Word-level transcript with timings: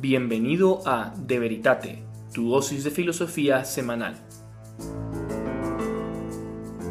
Bienvenido 0.00 0.80
a 0.86 1.12
De 1.14 1.38
Veritate, 1.38 2.02
tu 2.32 2.48
dosis 2.48 2.84
de 2.84 2.90
filosofía 2.90 3.66
semanal. 3.66 4.16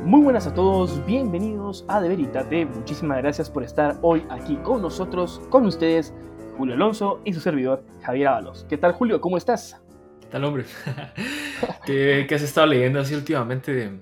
Muy 0.05 0.21
buenas 0.21 0.46
a 0.46 0.54
todos, 0.54 1.04
bienvenidos 1.08 1.85
a 1.87 2.01
De 2.01 2.09
Veritate. 2.09 2.67
Muchísimas 2.67 3.17
gracias 3.17 3.50
por 3.50 3.64
estar 3.64 3.98
hoy 4.03 4.24
aquí 4.30 4.58
con 4.58 4.83
nosotros, 4.83 5.42
con 5.50 5.66
ustedes, 5.66 6.14
Julio 6.56 6.75
Alonso 6.75 7.19
y 7.25 7.33
su 7.33 7.40
servidor 7.40 7.83
Javier 8.04 8.27
Ábalos. 8.27 8.68
¿Qué 8.70 8.77
tal, 8.77 8.91
Julio? 8.91 9.20
¿Cómo 9.20 9.38
estás? 9.38 9.82
¿Qué 10.21 10.28
tal, 10.28 10.44
hombre? 10.44 10.66
¿Qué, 11.88 12.28
has 12.30 12.44
estado 12.44 12.68
leyendo 12.68 13.00
así 13.00 13.16
últimamente? 13.16 14.02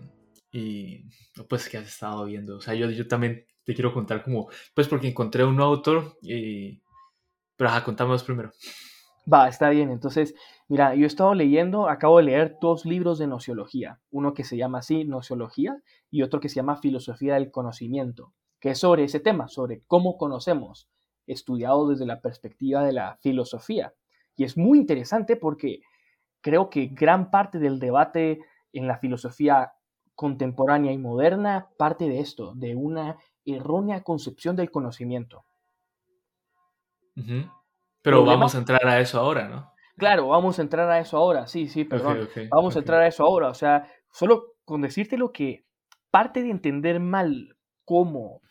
Y 0.52 1.06
pues, 1.48 1.70
¿qué 1.70 1.78
has 1.78 1.88
estado 1.88 2.26
viendo? 2.26 2.58
O 2.58 2.60
sea, 2.60 2.74
yo, 2.74 2.90
yo 2.90 3.08
también 3.08 3.46
te 3.64 3.74
quiero 3.74 3.94
contar 3.94 4.22
como, 4.22 4.50
pues 4.74 4.90
porque 4.90 5.08
encontré 5.08 5.46
un 5.46 5.56
nuevo 5.56 5.76
autor 5.76 6.18
y... 6.22 6.82
Pero 7.56 7.70
ajá, 7.72 7.86
contamos 7.86 8.22
primero. 8.22 8.52
Va, 9.32 9.50
está 9.50 9.70
bien. 9.70 9.92
Entonces, 9.92 10.36
mira, 10.70 10.96
yo 10.96 11.04
he 11.04 11.08
estado 11.08 11.34
leyendo, 11.34 11.90
acabo 11.90 12.18
de 12.18 12.24
leer 12.24 12.58
dos 12.62 12.86
libros 12.86 13.20
de 13.20 13.28
nociología. 13.28 14.00
Uno 14.10 14.34
que 14.34 14.46
se 14.46 14.56
llama 14.56 14.80
así, 14.80 15.04
Nociología, 15.04 15.82
y 16.10 16.22
otro 16.22 16.40
que 16.40 16.48
se 16.48 16.56
llama 16.56 16.78
Filosofía 16.78 17.34
del 17.34 17.52
Conocimiento, 17.52 18.34
que 18.60 18.72
es 18.72 18.80
sobre 18.80 19.04
ese 19.04 19.20
tema, 19.20 19.50
sobre 19.50 19.82
cómo 19.86 20.18
conocemos, 20.18 20.90
estudiado 21.26 21.90
desde 21.90 22.06
la 22.06 22.22
perspectiva 22.22 22.84
de 22.84 22.94
la 22.94 23.18
filosofía. 23.22 23.94
Y 24.38 24.46
es 24.46 24.56
muy 24.56 24.80
interesante 24.80 25.36
porque 25.36 25.82
creo 26.40 26.70
que 26.70 26.88
gran 26.88 27.30
parte 27.30 27.60
del 27.60 27.80
debate 27.80 28.40
en 28.72 28.88
la 28.88 28.98
filosofía 28.98 29.74
contemporánea 30.16 30.94
y 30.94 30.98
moderna 30.98 31.70
parte 31.78 32.08
de 32.08 32.20
esto, 32.20 32.54
de 32.56 32.76
una 32.76 33.18
errónea 33.46 34.04
concepción 34.04 34.56
del 34.56 34.72
conocimiento. 34.72 35.44
Pero 38.02 38.24
vamos 38.24 38.56
a 38.56 38.60
entrar 38.60 38.86
a 38.88 39.00
eso 39.00 39.20
ahora, 39.20 39.48
¿no? 39.48 39.74
Claro, 39.98 40.28
vamos 40.28 40.60
a 40.60 40.62
entrar 40.62 40.90
a 40.90 41.00
eso 41.00 41.18
ahora, 41.18 41.48
sí, 41.48 41.68
sí, 41.68 41.84
perdón. 41.84 42.30
vamos 42.52 42.76
a 42.76 42.80
entrar 42.80 43.02
a 43.02 43.08
eso 43.08 43.24
ahora, 43.24 43.50
o 43.50 43.54
sea, 43.54 43.92
solo 44.12 44.54
con 44.64 44.82
decirte 44.82 45.18
lo 45.18 45.32
que 45.32 45.66
parte 46.12 46.44
de 46.44 46.52
entender 46.52 47.00
mal 47.00 47.58
cómo 47.84 48.42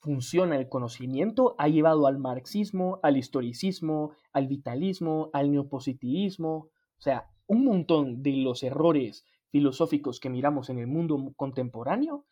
funciona 0.00 0.56
el 0.56 0.68
conocimiento 0.68 1.56
ha 1.58 1.68
llevado 1.68 2.06
al 2.06 2.18
marxismo, 2.18 3.00
al 3.02 3.16
historicismo, 3.16 4.12
al 4.32 4.46
vitalismo, 4.46 5.30
al 5.32 5.50
neopositivismo, 5.50 6.54
o 6.54 7.00
sea, 7.00 7.26
un 7.48 7.64
montón 7.64 8.22
de 8.22 8.36
los 8.36 8.62
errores 8.62 9.24
filosóficos 9.50 10.20
que 10.20 10.30
miramos 10.30 10.70
en 10.70 10.78
el 10.78 10.86
mundo 10.86 11.32
contemporáneo 11.36 12.26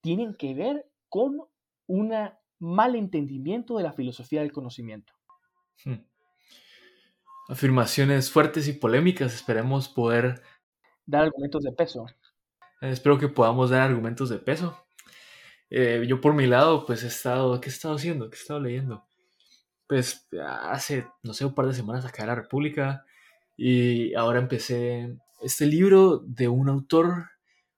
tienen 0.00 0.34
que 0.34 0.54
ver 0.54 0.86
con 1.08 1.38
un 1.86 2.14
mal 2.58 2.94
entendimiento 2.96 3.76
de 3.76 3.84
la 3.84 3.92
filosofía 3.92 4.40
del 4.40 4.52
conocimiento. 4.52 5.12
Hmm. 5.84 6.04
Afirmaciones 7.48 8.30
fuertes 8.30 8.68
y 8.68 8.72
polémicas, 8.72 9.34
esperemos 9.34 9.88
poder... 9.88 10.42
Dar 11.06 11.24
argumentos 11.24 11.62
de 11.62 11.72
peso. 11.72 12.06
Eh, 12.80 12.90
espero 12.90 13.18
que 13.18 13.28
podamos 13.28 13.70
dar 13.70 13.82
argumentos 13.82 14.28
de 14.28 14.38
peso. 14.38 14.84
Eh, 15.68 16.04
yo 16.06 16.20
por 16.20 16.34
mi 16.34 16.46
lado, 16.46 16.86
pues 16.86 17.02
he 17.04 17.08
estado... 17.08 17.60
¿Qué 17.60 17.68
he 17.68 17.72
estado 17.72 17.94
haciendo? 17.94 18.30
¿Qué 18.30 18.36
he 18.36 18.40
estado 18.40 18.60
leyendo? 18.60 19.04
Pues 19.86 20.28
hace, 20.46 21.06
no 21.22 21.34
sé, 21.34 21.44
un 21.44 21.54
par 21.54 21.66
de 21.66 21.74
semanas 21.74 22.04
acá 22.04 22.22
en 22.22 22.28
la 22.28 22.36
República 22.36 23.04
y 23.62 24.14
ahora 24.14 24.38
empecé 24.38 25.18
este 25.42 25.66
libro 25.66 26.18
de 26.24 26.48
un 26.48 26.70
autor, 26.70 27.26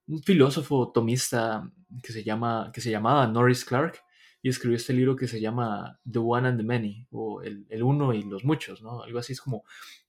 un 0.06 0.22
filósofo 0.22 0.92
tomista 0.92 1.68
que 2.02 2.12
se, 2.12 2.22
llama, 2.22 2.70
que 2.72 2.80
se 2.80 2.92
llamaba 2.92 3.26
Norris 3.26 3.64
Clark 3.64 4.00
y 4.42 4.48
escribió 4.48 4.76
este 4.76 4.92
libro 4.92 5.14
que 5.14 5.28
se 5.28 5.40
llama 5.40 6.00
The 6.10 6.18
One 6.18 6.48
and 6.48 6.58
the 6.58 6.64
Many, 6.64 7.06
o 7.12 7.42
El, 7.42 7.82
Uno 7.82 8.12
y 8.12 8.24
los 8.24 8.44
Muchos, 8.44 8.82
¿no? 8.82 9.02
Algo 9.02 9.20
así 9.20 9.32
es 9.34 9.40
como, 9.40 9.64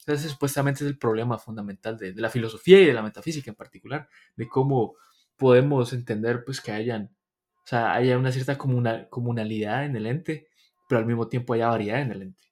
ese 0.08 0.28
supuestamente 0.28 0.84
es 0.84 0.90
el 0.90 0.98
problema 0.98 1.38
fundamental 1.38 1.98
de, 1.98 2.16
la 2.16 2.30
filosofía 2.30 2.82
y 2.82 2.86
de 2.86 2.94
la 2.94 3.04
metafísica 3.04 3.52
en 3.52 3.56
particular, 3.56 4.10
de 4.36 4.48
cómo 4.48 4.96
podemos 5.38 5.94
entender 5.94 6.44
pues 6.44 6.62
que 6.62 6.72
hayan, 6.72 7.16
o 7.58 7.68
sea, 7.68 7.94
haya 7.94 8.18
una 8.18 8.32
cierta 8.32 8.58
comunalidad 8.58 9.86
en 9.86 9.96
el 9.96 10.08
ente, 10.08 10.48
pero 10.90 11.00
al 11.00 11.06
mismo 11.06 11.28
tiempo 11.28 11.54
haya 11.54 11.68
variedad 11.68 12.02
en 12.02 12.12
el 12.12 12.22
ente. 12.24 12.48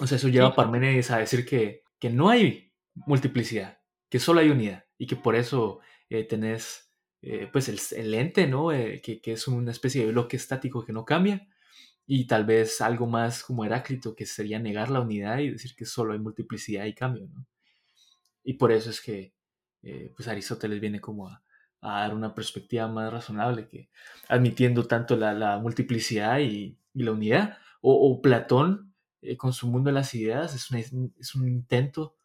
O 0.00 0.08
sea, 0.08 0.16
eso 0.16 0.28
lleva 0.28 0.48
a 0.48 0.54
Parménides 0.54 1.10
a 1.12 1.18
decir 1.18 1.46
que, 1.46 1.84
que 2.00 2.10
no 2.10 2.28
hay 2.28 2.72
multiplicidad, 2.94 3.78
que 4.10 4.18
solo 4.18 4.40
hay 4.40 4.50
unidad 4.50 4.84
y 4.98 5.06
que 5.06 5.16
por 5.16 5.36
eso 5.36 5.80
eh, 6.10 6.24
tenés 6.24 6.85
eh, 7.28 7.48
pues 7.52 7.92
el, 7.92 8.14
ente, 8.14 8.46
¿no? 8.46 8.70
Eh, 8.70 9.00
que, 9.02 9.20
es 9.32 9.48
una 9.48 9.72
especie 9.72 10.06
de 10.06 10.12
bloque 10.12 10.36
estático 10.36 10.84
que 10.84 10.92
no 10.92 11.04
cambia, 11.04 11.48
y 12.06 12.26
tal 12.28 12.44
vez 12.44 12.80
algo 12.80 13.08
más 13.08 13.42
como 13.42 13.64
Heráclito, 13.64 14.14
que 14.14 14.26
sería 14.26 14.60
negar 14.60 14.90
la 14.90 15.00
unidad 15.00 15.38
y 15.40 15.50
decir 15.50 15.74
que 15.74 15.86
solo 15.86 16.12
hay 16.12 16.20
multiplicidad 16.20 16.84
y 16.84 16.94
cambio. 16.94 17.28
Y 18.44 18.54
por 18.54 18.70
eso 18.70 18.90
es 18.90 19.00
que 19.00 19.34
eh, 19.82 20.12
pues 20.14 20.28
Aristóteles 20.28 20.80
viene 20.80 21.00
como 21.00 21.28
a, 21.28 21.42
dar 21.80 22.14
una 22.14 22.32
perspectiva 22.32 22.86
más 22.86 23.12
razonable, 23.12 23.66
que 23.66 23.90
admitiendo 24.28 24.86
tanto 24.86 25.16
la, 25.16 25.58
multiplicidad 25.58 26.38
y, 26.38 26.78
la 26.94 27.10
unidad, 27.10 27.58
o, 27.80 28.22
Platón 28.22 28.94
con 29.36 29.52
su 29.52 29.66
mundo 29.66 29.88
de 29.90 29.94
las 29.94 30.14
ideas 30.14 30.54
es, 30.54 30.92
es 31.18 31.34
un 31.34 31.48
intento 31.48 32.16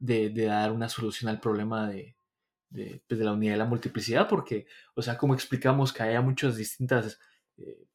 de, 0.00 0.30
dar 0.30 0.72
una 0.72 0.88
solución 0.88 1.30
al 1.30 1.40
problema 1.40 1.88
de, 1.88 2.17
pues, 2.70 3.18
de, 3.18 3.24
la 3.24 3.32
unidad 3.32 3.54
y 3.54 3.58
la 3.58 3.64
multiplicidad, 3.64 4.28
porque, 4.28 4.66
o 4.94 5.02
sea, 5.02 5.16
como 5.16 5.34
explicamos 5.34 5.92
que 5.92 6.02
haya 6.02 6.20
muchas 6.20 6.56
distintas 6.56 7.18
eh, 7.56 7.86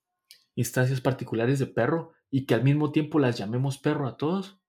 instancias 0.56 1.02
particulares 1.02 1.60
de 1.60 1.68
perro 1.68 2.14
y 2.30 2.46
que 2.46 2.54
al 2.54 2.64
mismo 2.64 2.92
tiempo 2.92 3.20
las 3.20 3.38
llamemos 3.38 3.78
perro 3.78 4.08
a 4.08 4.18
todos, 4.18 4.60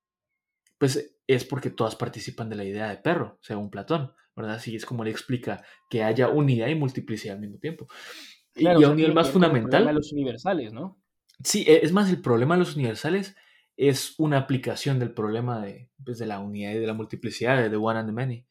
pues 0.78 1.16
es 1.26 1.44
porque 1.44 1.70
todas 1.70 1.96
participan 1.96 2.50
de 2.50 2.56
la 2.56 2.64
idea 2.64 2.88
de 2.88 2.98
perro, 2.98 3.38
según 3.40 3.70
Platón, 3.70 4.12
¿verdad? 4.36 4.56
Así 4.56 4.76
es 4.76 4.84
como 4.84 5.04
le 5.04 5.10
explica 5.10 5.64
que 5.88 6.02
haya 6.02 6.28
unidad 6.28 6.68
y 6.68 6.74
multiplicidad 6.74 7.36
al 7.36 7.40
mismo 7.40 7.58
tiempo. 7.58 7.86
y 8.54 8.66
a 8.66 8.76
un 8.76 8.96
nivel 8.96 9.14
más 9.14 9.30
fundamental. 9.30 9.92
los 9.94 10.12
universales, 10.12 10.72
¿no? 10.72 11.00
Sí, 11.42 11.64
e, 11.66 11.80
es 11.82 11.92
más, 11.92 12.10
el 12.10 12.20
problema 12.20 12.54
de 12.54 12.60
los 12.60 12.76
universales 12.76 13.34
es 13.76 14.14
una 14.18 14.38
aplicación 14.38 14.98
del 14.98 15.12
problema 15.12 15.60
de, 15.60 15.90
pues, 16.04 16.18
de 16.18 16.26
la 16.26 16.38
unidad 16.38 16.72
y 16.72 16.78
de 16.78 16.86
la 16.86 16.94
multiplicidad, 16.94 17.62
de 17.62 17.70
the 17.70 17.76
one 17.76 17.98
and 17.98 18.08
the 18.08 18.12
many. 18.12 18.46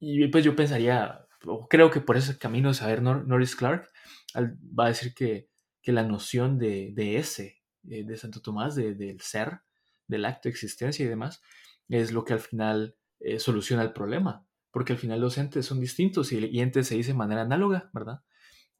Y 0.00 0.26
pues 0.28 0.44
yo 0.44 0.56
pensaría, 0.56 1.26
creo 1.68 1.90
que 1.90 2.00
por 2.00 2.16
ese 2.16 2.38
camino 2.38 2.68
de 2.68 2.74
saber 2.74 3.02
Norris 3.02 3.54
Clark 3.54 3.88
va 4.34 4.86
a 4.86 4.88
decir 4.88 5.14
que, 5.14 5.48
la 5.84 6.04
noción 6.04 6.58
de, 6.58 7.16
ese, 7.18 7.62
eh, 7.88 8.04
de 8.04 8.16
Santo 8.16 8.40
Tomás, 8.40 8.76
del 8.76 9.20
ser, 9.20 9.60
del 10.06 10.24
acto 10.24 10.48
de 10.48 10.50
existencia 10.50 11.04
y 11.04 11.08
demás, 11.08 11.42
es 11.88 12.12
lo 12.12 12.24
que 12.24 12.32
al 12.32 12.40
final 12.40 12.96
eh, 13.18 13.40
soluciona 13.40 13.82
el 13.82 13.92
problema. 13.92 14.46
Porque 14.70 14.92
al 14.92 15.00
final 15.00 15.20
los 15.20 15.36
entes 15.36 15.66
son 15.66 15.80
distintos 15.80 16.30
y, 16.30 16.46
y 16.46 16.60
ente 16.60 16.84
se 16.84 16.94
dice 16.94 17.10
de 17.10 17.18
manera 17.18 17.42
análoga, 17.42 17.90
¿verdad? 17.92 18.20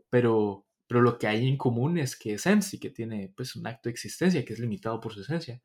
Pero, 0.08 0.68
pero 0.86 1.02
lo 1.02 1.18
que 1.18 1.26
hay 1.26 1.48
en 1.48 1.56
común 1.56 1.98
es 1.98 2.16
que 2.16 2.34
es 2.34 2.74
y 2.74 2.78
que 2.78 2.90
tiene 2.90 3.32
pues 3.36 3.56
un 3.56 3.66
acto 3.66 3.88
de 3.88 3.92
existencia 3.92 4.44
que 4.44 4.52
es 4.52 4.60
limitado 4.60 5.00
por 5.00 5.12
su 5.12 5.22
esencia. 5.22 5.60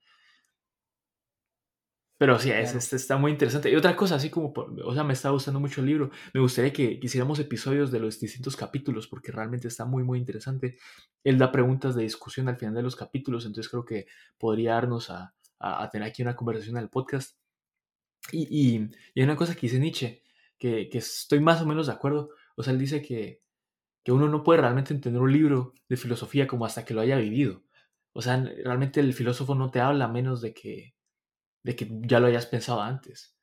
Pero 2.18 2.40
sí, 2.40 2.50
es, 2.50 2.74
este 2.74 2.96
está 2.96 3.18
muy 3.18 3.32
interesante. 3.32 3.70
Y 3.70 3.76
otra 3.76 3.96
cosa, 3.96 4.16
así 4.16 4.30
como, 4.30 4.54
o 4.86 4.94
sea, 4.94 5.04
me 5.04 5.14
está 5.14 5.32
gustando 5.32 5.60
mucho 5.60 5.82
el 5.82 5.88
libro. 5.88 6.12
Me 6.34 6.40
gustaría 6.40 6.72
que 6.72 6.98
hiciéramos 7.02 7.40
episodios 7.40 7.92
de 7.92 8.00
los 8.00 8.20
distintos 8.20 8.56
capítulos 8.56 9.08
porque 9.08 9.34
realmente 9.34 9.68
está 9.68 9.84
muy, 9.84 10.04
muy 10.04 10.20
interesante. 10.20 10.78
Él 11.24 11.38
da 11.38 11.52
preguntas 11.52 11.94
de 11.94 12.04
discusión 12.04 12.48
al 12.48 12.58
final 12.58 12.74
de 12.74 12.84
los 12.84 12.96
capítulos, 12.96 13.46
entonces 13.46 13.70
creo 13.70 13.84
que 13.84 14.08
podría 14.38 14.76
darnos 14.76 15.10
a, 15.10 15.34
a, 15.60 15.90
tener 15.90 16.08
aquí 16.08 16.22
una 16.22 16.36
conversación 16.36 16.78
en 16.78 16.84
el 16.84 16.90
podcast. 16.90 17.38
Y, 18.32 18.48
y, 18.50 18.90
hay 19.16 19.24
una 19.24 19.36
cosa 19.36 19.54
que 19.54 19.62
dice 19.62 19.80
Nietzsche, 19.80 20.24
que, 20.58 20.90
que, 20.90 21.00
estoy 21.00 21.42
más 21.42 21.62
o 21.62 21.66
menos 21.66 21.88
de 21.88 21.94
acuerdo. 21.94 22.30
O 22.56 22.64
sea, 22.64 22.72
él 22.74 22.80
dice 22.80 23.02
que, 23.02 23.42
que 24.04 24.12
uno 24.14 24.30
no 24.30 24.44
puede 24.44 24.62
realmente 24.62 24.94
entender 24.94 25.22
un 25.22 25.34
libro 25.34 25.74
de 25.90 25.98
filosofía 25.98 26.48
como 26.48 26.66
hasta 26.66 26.86
que 26.86 26.94
lo 26.94 27.02
haya 27.02 27.18
vivido. 27.18 27.64
O 28.14 28.22
sea, 28.22 28.42
realmente 28.64 29.02
el 29.02 29.14
filósofo 29.14 29.56
no 29.56 29.70
te 29.72 29.82
habla 29.82 30.08
menos 30.08 30.42
de 30.42 30.54
que 30.54 30.95
de 31.66 31.76
que 31.76 31.90
ya 32.04 32.20
lo 32.20 32.28
hayas 32.28 32.46
pensado 32.46 32.80
antes. 32.80 33.36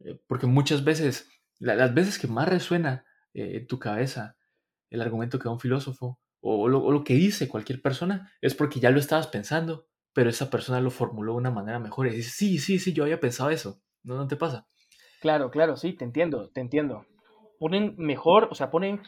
Eh, 0.00 0.20
porque 0.26 0.46
muchas 0.46 0.84
veces, 0.84 1.26
las 1.58 1.94
veces 1.94 2.18
que 2.18 2.28
más 2.28 2.46
resuena 2.46 3.06
eh, 3.32 3.56
en 3.56 3.66
tu 3.66 3.78
cabeza 3.78 4.36
el 4.90 5.00
argumento 5.00 5.38
que 5.38 5.44
da 5.44 5.52
un 5.52 5.60
filósofo 5.60 6.20
o 6.42 6.68
lo, 6.68 7.02
que 7.02 7.14
dice 7.14 7.48
cualquier 7.48 7.80
persona 7.80 8.30
es 8.42 8.54
porque 8.54 8.78
ya 8.78 8.90
lo 8.90 8.98
estabas 8.98 9.28
pensando, 9.28 9.86
pero 10.12 10.28
esa 10.28 10.50
persona 10.50 10.80
lo 10.80 10.90
formuló 10.90 11.32
de 11.32 11.38
una 11.38 11.50
manera 11.50 11.78
mejor 11.78 12.08
y 12.08 12.10
dices, 12.10 12.34
sí, 12.34 12.58
sí, 12.58 12.78
sí, 12.78 12.92
yo 12.92 13.04
había 13.04 13.20
pensado 13.20 13.48
eso. 13.48 13.80
¿No, 14.02 14.16
no 14.16 14.26
te 14.26 14.36
pasa? 14.36 14.68
Claro, 15.22 15.50
claro, 15.50 15.76
sí, 15.76 15.94
te 15.94 16.04
entiendo, 16.04 16.50
te 16.50 16.60
entiendo. 16.60 17.06
Ponen 17.58 17.94
mejor, 17.96 18.48
o 18.50 18.54
sea, 18.54 18.70
ponen 18.70 19.00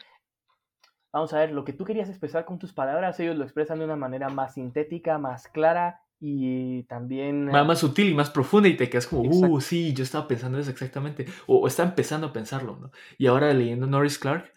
vamos 1.12 1.34
a 1.34 1.40
ver, 1.40 1.52
lo 1.52 1.64
que 1.64 1.74
tú 1.74 1.84
querías 1.84 2.08
expresar 2.08 2.46
con 2.46 2.58
tus 2.58 2.72
palabras, 2.72 3.20
ellos 3.20 3.36
lo 3.36 3.44
expresan 3.44 3.78
de 3.78 3.84
una 3.84 3.96
manera 3.96 4.30
más 4.30 4.54
sintética, 4.54 5.18
más 5.18 5.48
clara 5.48 6.03
y 6.20 6.84
también... 6.84 7.46
Más, 7.46 7.66
más 7.66 7.78
sutil 7.78 8.08
y 8.08 8.14
más 8.14 8.30
profunda 8.30 8.68
y 8.68 8.76
te 8.76 8.88
quedas 8.88 9.06
como, 9.06 9.22
uh, 9.22 9.60
sí, 9.60 9.92
yo 9.92 10.02
estaba 10.02 10.26
pensando 10.26 10.58
eso 10.58 10.70
exactamente, 10.70 11.26
o, 11.46 11.66
está 11.66 11.82
empezando 11.82 12.28
a 12.28 12.32
pensarlo, 12.32 12.78
¿no? 12.80 12.90
Y 13.18 13.26
ahora 13.26 13.52
leyendo 13.52 13.86
Norris 13.86 14.18
Clark, 14.18 14.52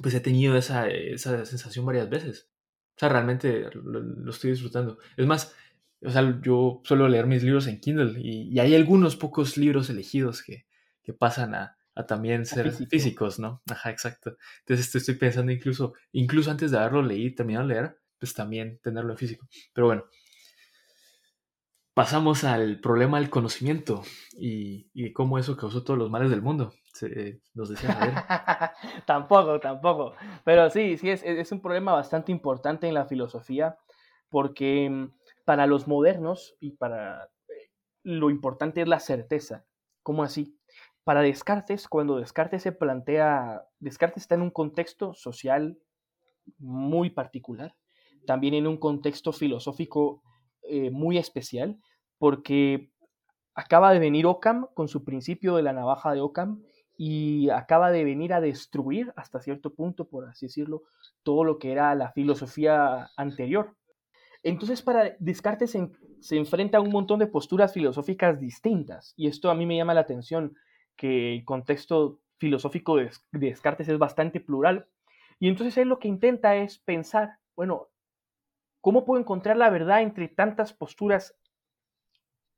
pues 0.00 0.14
he 0.14 0.20
tenido 0.20 0.56
esa, 0.56 0.88
esa 0.88 1.44
sensación 1.44 1.84
varias 1.84 2.08
veces. 2.08 2.48
O 2.96 3.00
sea, 3.00 3.08
realmente 3.08 3.70
lo, 3.74 4.30
estoy 4.30 4.50
disfrutando. 4.50 4.98
Es 5.16 5.26
más, 5.26 5.54
o 6.02 6.10
sea, 6.10 6.40
yo 6.42 6.80
suelo 6.84 7.08
leer 7.08 7.26
mis 7.26 7.42
libros 7.42 7.66
en 7.66 7.80
Kindle 7.80 8.20
y, 8.20 8.58
hay 8.58 8.74
algunos 8.74 9.16
pocos 9.16 9.56
libros 9.56 9.90
elegidos 9.90 10.42
que, 10.42 10.66
que 11.02 11.12
pasan 11.12 11.54
a, 11.54 11.76
a 11.94 12.06
también 12.06 12.46
ser 12.46 12.70
físicos, 12.72 13.38
¿no? 13.38 13.62
Ajá, 13.70 13.90
exacto. 13.90 14.36
Entonces 14.60 14.94
estoy 14.94 15.14
pensando 15.14 15.52
incluso, 15.52 15.94
incluso 16.12 16.50
antes 16.50 16.70
de 16.70 16.78
haberlo 16.78 17.02
leído, 17.02 17.34
terminado 17.34 17.66
de 17.66 17.74
leer, 17.74 18.00
pues 18.18 18.34
también 18.34 18.78
tenerlo 18.82 19.12
en 19.12 19.18
físico. 19.18 19.48
Pero 19.72 19.86
bueno, 19.86 20.04
pasamos 22.00 22.44
al 22.44 22.80
problema 22.80 23.20
del 23.20 23.28
conocimiento 23.28 24.00
y, 24.32 25.12
cómo 25.12 25.38
eso 25.38 25.54
causó 25.54 25.84
todos 25.84 25.98
los 25.98 26.08
males 26.08 26.30
del 26.30 26.40
mundo. 26.40 26.72
nos 27.52 27.68
decía 27.68 28.24
tampoco, 29.06 29.60
tampoco. 29.60 30.14
Pero 30.42 30.70
sí, 30.70 30.96
sí, 30.96 31.10
es, 31.10 31.22
es 31.22 31.52
un 31.52 31.60
problema 31.60 31.92
bastante 31.92 32.32
importante 32.32 32.88
en 32.88 32.94
la 32.94 33.04
filosofía 33.04 33.76
porque 34.30 34.88
mm, 34.88 35.12
para 35.44 35.66
los 35.66 35.88
modernos 35.88 36.56
y 36.58 36.70
para 36.70 37.24
eh, 37.50 37.70
lo 38.02 38.30
importante 38.30 38.80
es 38.80 38.88
la 38.88 38.98
certeza. 38.98 39.66
¿Cómo 40.02 40.22
así? 40.22 40.58
Para 41.04 41.20
Descartes, 41.20 41.86
cuando 41.86 42.16
Descartes 42.16 42.62
se 42.62 42.72
plantea, 42.72 43.66
Descartes 43.78 44.22
está 44.22 44.36
en 44.36 44.42
un 44.42 44.50
contexto 44.50 45.12
social 45.12 45.78
muy 46.56 47.10
particular, 47.10 47.76
también 48.26 48.54
en 48.54 48.66
un 48.66 48.78
contexto 48.78 49.34
filosófico 49.34 50.22
eh, 50.62 50.90
muy 50.90 51.18
especial, 51.18 51.78
porque 52.20 52.90
acaba 53.54 53.92
de 53.92 53.98
venir 53.98 54.26
Occam 54.26 54.66
con 54.74 54.88
su 54.88 55.04
principio 55.04 55.56
de 55.56 55.62
la 55.62 55.72
navaja 55.72 56.12
de 56.12 56.20
Occam 56.20 56.62
y 56.98 57.48
acaba 57.48 57.90
de 57.90 58.04
venir 58.04 58.34
a 58.34 58.42
destruir 58.42 59.10
hasta 59.16 59.40
cierto 59.40 59.72
punto, 59.74 60.06
por 60.06 60.28
así 60.28 60.46
decirlo, 60.46 60.82
todo 61.22 61.44
lo 61.44 61.58
que 61.58 61.72
era 61.72 61.94
la 61.94 62.12
filosofía 62.12 63.08
anterior. 63.16 63.74
Entonces, 64.42 64.82
para 64.82 65.16
Descartes 65.18 65.70
se, 66.20 66.36
enfrenta 66.36 66.76
a 66.76 66.82
un 66.82 66.90
montón 66.90 67.18
de 67.20 67.26
posturas 67.26 67.72
filosóficas 67.72 68.38
distintas, 68.38 69.14
y 69.16 69.28
esto 69.28 69.50
a 69.50 69.54
mí 69.54 69.64
me 69.64 69.78
llama 69.78 69.94
la 69.94 70.02
atención, 70.02 70.54
que 70.94 71.36
el 71.36 71.44
contexto 71.46 72.20
filosófico 72.36 72.96
de, 72.96 73.10
Descartes 73.32 73.88
es 73.88 73.98
bastante 73.98 74.38
plural, 74.38 74.86
y 75.38 75.48
entonces 75.48 75.78
él 75.78 75.88
lo 75.88 75.98
que 75.98 76.08
intenta 76.08 76.56
es 76.56 76.78
pensar, 76.80 77.38
bueno, 77.56 77.88
¿cómo 78.82 79.06
puedo 79.06 79.18
encontrar 79.18 79.56
la 79.56 79.70
verdad 79.70 80.02
entre 80.02 80.28
tantas 80.28 80.74
posturas, 80.74 81.34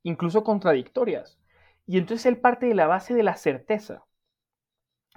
incluso 0.03 0.45
contradictorias? 0.45 1.39
Y 1.87 1.99
entonces 1.99 2.27
él 2.27 2.39
parte 2.41 2.67
de 2.67 2.75
la 2.75 2.87
base 2.87 3.15
de 3.15 3.23
la 3.23 3.37
certeza, 3.37 4.05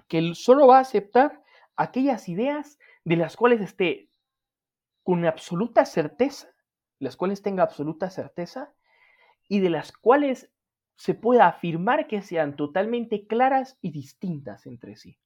que 0.08 0.18
él 0.18 0.36
solo 0.36 0.68
va 0.68 0.78
a 0.78 0.82
aceptar 0.82 1.44
aquellas 1.76 2.30
ideas 2.30 2.80
de 3.04 3.18
las 3.18 3.36
cuales 3.36 3.62
esté 3.62 4.10
con 5.04 5.26
absoluta 5.26 5.86
certeza 5.86 6.56
las 7.00 7.16
cuales 7.16 7.42
tenga 7.42 7.64
absoluta 7.64 8.10
certeza 8.10 8.74
y 9.48 9.60
de 9.60 9.70
las 9.70 9.92
cuales 9.92 10.52
se 10.96 11.14
pueda 11.14 11.48
afirmar 11.48 12.08
que 12.08 12.22
sean 12.22 12.56
totalmente 12.56 13.28
claras 13.28 13.78
y 13.82 13.92
distintas 13.92 14.66
entre 14.66 14.96
sí. 14.96 15.20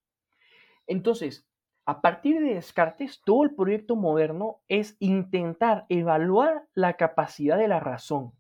Entonces, 0.88 1.48
a 1.86 2.02
partir 2.02 2.40
de 2.40 2.56
Descartes, 2.56 3.22
todo 3.24 3.44
el 3.44 3.56
proyecto 3.56 3.96
moderno 3.96 4.62
es 4.68 4.96
intentar 5.00 5.86
evaluar 5.90 6.68
la 6.74 6.94
capacidad 6.94 7.58
de 7.58 7.68
la 7.68 7.80
razón, 7.80 8.34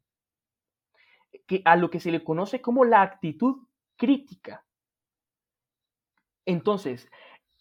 a 1.65 1.75
lo 1.75 1.89
que 1.89 1.99
se 1.99 2.11
le 2.11 2.23
conoce 2.23 2.61
como 2.61 2.85
la 2.85 3.01
actitud 3.01 3.67
crítica. 3.95 4.65
Entonces, 6.45 7.09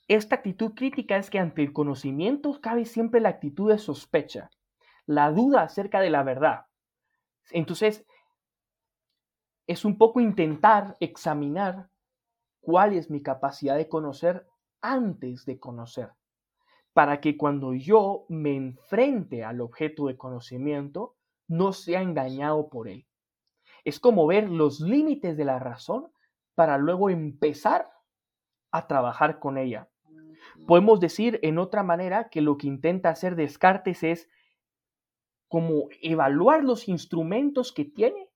esta 0.06 0.36
actitud 0.36 0.72
crítica 0.74 1.16
es 1.16 1.30
que 1.30 1.38
ante 1.38 1.62
el 1.62 1.72
conocimiento 1.72 2.58
cabe 2.60 2.84
siempre 2.86 3.20
la 3.20 3.28
actitud 3.28 3.70
de 3.70 3.78
sospecha 3.78 4.50
la 5.08 5.32
duda 5.32 5.62
acerca 5.62 6.00
de 6.00 6.10
la 6.10 6.22
verdad. 6.22 6.66
Entonces, 7.50 8.06
es 9.66 9.86
un 9.86 9.96
poco 9.96 10.20
intentar 10.20 10.98
examinar 11.00 11.88
cuál 12.60 12.92
es 12.92 13.10
mi 13.10 13.22
capacidad 13.22 13.76
de 13.76 13.88
conocer 13.88 14.46
antes 14.82 15.46
de 15.46 15.58
conocer, 15.58 16.10
para 16.92 17.22
que 17.22 17.38
cuando 17.38 17.72
yo 17.72 18.26
me 18.28 18.54
enfrente 18.54 19.44
al 19.44 19.62
objeto 19.62 20.06
de 20.08 20.18
conocimiento, 20.18 21.16
no 21.48 21.72
sea 21.72 22.02
engañado 22.02 22.68
por 22.68 22.86
él. 22.86 23.07
Es 23.88 24.00
como 24.00 24.26
ver 24.26 24.50
los 24.50 24.80
límites 24.80 25.38
de 25.38 25.46
la 25.46 25.58
razón 25.58 26.12
para 26.54 26.76
luego 26.76 27.08
empezar 27.08 27.88
a 28.70 28.86
trabajar 28.86 29.38
con 29.38 29.56
ella. 29.56 29.88
Podemos 30.66 31.00
decir 31.00 31.40
en 31.42 31.56
otra 31.56 31.82
manera 31.82 32.28
que 32.28 32.42
lo 32.42 32.58
que 32.58 32.66
intenta 32.66 33.08
hacer 33.08 33.34
Descartes 33.34 34.02
es 34.02 34.28
como 35.48 35.88
evaluar 36.02 36.64
los 36.64 36.86
instrumentos 36.86 37.72
que 37.72 37.86
tiene 37.86 38.28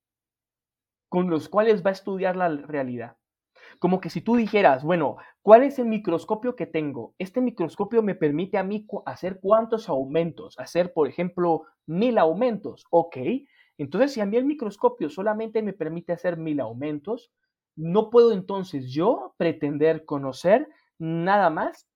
con 1.11 1.29
los 1.29 1.51
cuales 1.51 1.85
va 1.85 1.91
a 1.91 1.99
estudiar 2.01 2.35
la 2.35 2.49
realidad. 2.49 3.19
Como 3.79 4.01
que 4.01 4.09
si 4.09 4.23
tú 4.23 4.37
dijeras, 4.37 4.83
bueno, 4.83 5.19
¿cuál 5.43 5.65
es 5.65 5.79
el 5.79 5.85
microscopio 5.85 6.57
que 6.57 6.65
tengo? 6.65 7.15
Este 7.19 7.43
microscopio 7.43 8.03
me 8.03 8.15
permite 8.15 8.57
a 8.57 8.65
mí 8.65 8.87
hacer 9.05 9.39
cuántos 9.39 9.91
aumentos, 9.91 10.59
hacer, 10.59 10.95
por 10.95 11.09
ejemplo, 11.09 11.65
mil 11.85 12.17
aumentos. 12.17 12.87
Ok, 12.89 13.19
entonces 13.79 14.13
si 14.13 14.21
a 14.21 14.27
mí 14.27 14.37
el 14.37 14.45
microscopio 14.45 15.09
solamente 15.11 15.63
me 15.63 15.73
permite 15.73 16.13
hacer 16.13 16.37
mil 16.37 16.61
aumentos, 16.61 17.33
no 17.77 18.11
puedo 18.11 18.33
entonces 18.33 18.93
yo 18.93 19.35
pretender 19.39 20.05
conocer 20.05 20.69
nada 20.99 21.51
más 21.51 21.89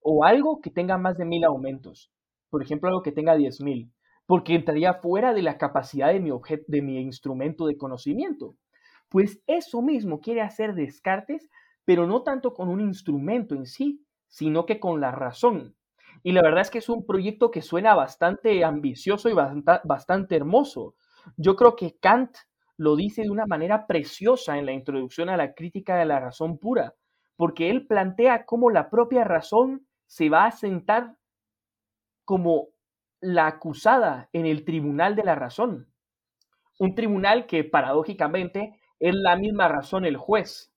o 0.00 0.24
algo 0.24 0.60
que 0.60 0.70
tenga 0.70 0.98
más 0.98 1.18
de 1.18 1.24
mil 1.24 1.44
aumentos. 1.44 2.12
Por 2.48 2.62
ejemplo, 2.62 2.88
algo 2.88 3.02
que 3.02 3.12
tenga 3.12 3.34
diez 3.34 3.60
mil 3.60 3.92
porque 4.26 4.56
entraría 4.56 4.94
fuera 4.94 5.32
de 5.32 5.42
la 5.42 5.56
capacidad 5.56 6.12
de 6.12 6.20
mi, 6.20 6.30
de 6.66 6.82
mi 6.82 7.00
instrumento 7.00 7.66
de 7.66 7.78
conocimiento. 7.78 8.56
Pues 9.08 9.40
eso 9.46 9.82
mismo 9.82 10.20
quiere 10.20 10.42
hacer 10.42 10.74
Descartes, 10.74 11.48
pero 11.84 12.06
no 12.06 12.22
tanto 12.22 12.52
con 12.52 12.68
un 12.68 12.80
instrumento 12.80 13.54
en 13.54 13.66
sí, 13.66 14.04
sino 14.26 14.66
que 14.66 14.80
con 14.80 15.00
la 15.00 15.12
razón. 15.12 15.76
Y 16.24 16.32
la 16.32 16.42
verdad 16.42 16.62
es 16.62 16.70
que 16.70 16.78
es 16.78 16.88
un 16.88 17.06
proyecto 17.06 17.52
que 17.52 17.62
suena 17.62 17.94
bastante 17.94 18.64
ambicioso 18.64 19.28
y 19.28 19.32
bastante, 19.32 20.34
hermoso. 20.34 20.96
Yo 21.36 21.56
creo 21.56 21.76
que 21.76 21.96
Kant 21.98 22.36
lo 22.76 22.96
dice 22.96 23.22
de 23.22 23.30
una 23.30 23.46
manera 23.46 23.86
preciosa 23.86 24.58
en 24.58 24.66
la 24.66 24.72
introducción 24.72 25.28
a 25.28 25.36
la 25.36 25.54
crítica 25.54 25.96
de 25.96 26.04
la 26.04 26.20
razón 26.20 26.58
pura, 26.58 26.94
porque 27.36 27.70
él 27.70 27.86
plantea 27.86 28.44
cómo 28.46 28.70
la 28.70 28.90
propia 28.90 29.24
razón 29.24 29.86
se 30.06 30.28
va 30.28 30.46
a 30.46 30.52
sentar 30.52 31.16
como 32.26 32.68
la 33.20 33.46
acusada 33.46 34.28
en 34.32 34.46
el 34.46 34.64
tribunal 34.64 35.16
de 35.16 35.24
la 35.24 35.34
razón. 35.34 35.90
Un 36.78 36.94
tribunal 36.94 37.46
que 37.46 37.64
paradójicamente 37.64 38.80
es 39.00 39.14
la 39.14 39.36
misma 39.36 39.68
razón 39.68 40.04
el 40.04 40.16
juez. 40.16 40.72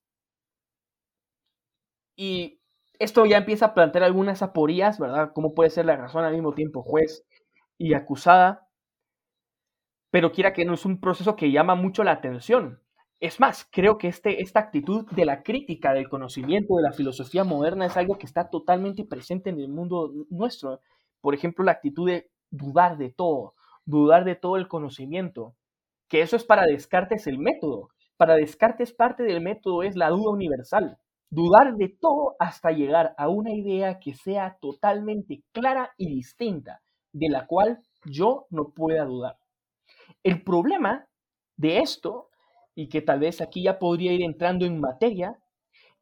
Y 2.16 2.60
esto 3.00 3.26
ya 3.26 3.38
empieza 3.38 3.66
a 3.66 3.74
plantear 3.74 4.04
algunas 4.04 4.42
aporías, 4.42 4.98
¿verdad? 5.00 5.32
¿Cómo 5.34 5.54
puede 5.54 5.70
ser 5.70 5.86
la 5.86 5.96
razón 5.96 6.24
al 6.24 6.34
mismo 6.34 6.52
tiempo 6.54 6.82
juez 6.82 7.26
y 7.78 7.94
acusada? 7.94 8.69
Pero 10.10 10.32
quiera 10.32 10.52
que 10.52 10.64
no 10.64 10.74
es 10.74 10.84
un 10.84 11.00
proceso 11.00 11.36
que 11.36 11.50
llama 11.50 11.74
mucho 11.74 12.04
la 12.04 12.12
atención. 12.12 12.80
Es 13.20 13.38
más, 13.38 13.68
creo 13.70 13.98
que 13.98 14.08
este, 14.08 14.42
esta 14.42 14.60
actitud 14.60 15.06
de 15.10 15.24
la 15.24 15.42
crítica 15.42 15.92
del 15.92 16.08
conocimiento, 16.08 16.76
de 16.76 16.82
la 16.82 16.92
filosofía 16.92 17.44
moderna, 17.44 17.86
es 17.86 17.96
algo 17.96 18.16
que 18.16 18.26
está 18.26 18.48
totalmente 18.48 19.04
presente 19.04 19.50
en 19.50 19.60
el 19.60 19.68
mundo 19.68 20.10
nuestro 20.30 20.80
por 21.20 21.34
ejemplo, 21.34 21.64
la 21.64 21.72
actitud 21.72 22.08
de 22.08 22.30
dudar 22.50 22.96
de 22.96 23.10
todo, 23.10 23.54
dudar 23.84 24.24
de 24.24 24.36
todo 24.36 24.56
el 24.56 24.68
conocimiento, 24.68 25.54
que 26.08 26.22
eso 26.22 26.36
es 26.36 26.44
para 26.44 26.66
Descartes 26.66 27.26
el 27.26 27.38
método. 27.38 27.90
Para 28.16 28.34
Descartes 28.34 28.92
parte 28.92 29.22
del 29.22 29.40
método 29.40 29.82
es 29.82 29.96
la 29.96 30.10
duda 30.10 30.30
universal, 30.30 30.98
dudar 31.30 31.76
de 31.76 31.88
todo 31.88 32.36
hasta 32.38 32.70
llegar 32.70 33.14
a 33.16 33.28
una 33.28 33.52
idea 33.52 33.98
que 33.98 34.14
sea 34.14 34.58
totalmente 34.60 35.42
clara 35.52 35.92
y 35.96 36.14
distinta, 36.14 36.82
de 37.12 37.28
la 37.28 37.46
cual 37.46 37.78
yo 38.04 38.46
no 38.50 38.70
pueda 38.70 39.04
dudar. 39.04 39.39
El 40.22 40.42
problema 40.42 41.06
de 41.56 41.78
esto, 41.78 42.30
y 42.74 42.88
que 42.88 43.02
tal 43.02 43.20
vez 43.20 43.40
aquí 43.40 43.62
ya 43.62 43.78
podría 43.78 44.12
ir 44.12 44.22
entrando 44.22 44.66
en 44.66 44.80
materia, 44.80 45.38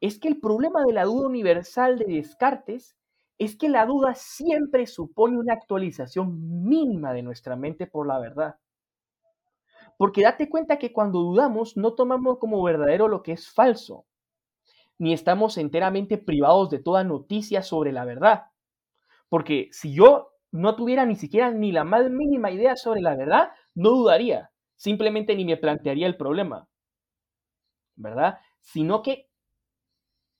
es 0.00 0.18
que 0.18 0.28
el 0.28 0.40
problema 0.40 0.84
de 0.84 0.92
la 0.92 1.04
duda 1.04 1.26
universal 1.26 1.98
de 1.98 2.06
Descartes 2.06 2.96
es 3.38 3.56
que 3.56 3.68
la 3.68 3.86
duda 3.86 4.14
siempre 4.14 4.86
supone 4.86 5.38
una 5.38 5.54
actualización 5.54 6.64
mínima 6.64 7.12
de 7.12 7.22
nuestra 7.22 7.56
mente 7.56 7.86
por 7.86 8.06
la 8.06 8.18
verdad. 8.18 8.56
Porque 9.96 10.22
date 10.22 10.48
cuenta 10.48 10.78
que 10.78 10.92
cuando 10.92 11.20
dudamos 11.20 11.76
no 11.76 11.94
tomamos 11.94 12.38
como 12.38 12.62
verdadero 12.62 13.08
lo 13.08 13.22
que 13.22 13.32
es 13.32 13.50
falso, 13.50 14.06
ni 14.98 15.12
estamos 15.12 15.58
enteramente 15.58 16.18
privados 16.18 16.70
de 16.70 16.80
toda 16.80 17.04
noticia 17.04 17.62
sobre 17.62 17.92
la 17.92 18.04
verdad. 18.04 18.46
Porque 19.28 19.68
si 19.72 19.92
yo 19.92 20.32
no 20.50 20.76
tuviera 20.76 21.04
ni 21.04 21.16
siquiera 21.16 21.50
ni 21.50 21.72
la 21.72 21.84
más 21.84 22.10
mínima 22.10 22.50
idea 22.50 22.76
sobre 22.76 23.00
la 23.00 23.16
verdad, 23.16 23.50
no 23.78 23.90
dudaría, 23.90 24.50
simplemente 24.76 25.36
ni 25.36 25.44
me 25.44 25.56
plantearía 25.56 26.08
el 26.08 26.16
problema. 26.16 26.68
¿Verdad? 27.94 28.38
Sino 28.60 29.02
que 29.02 29.28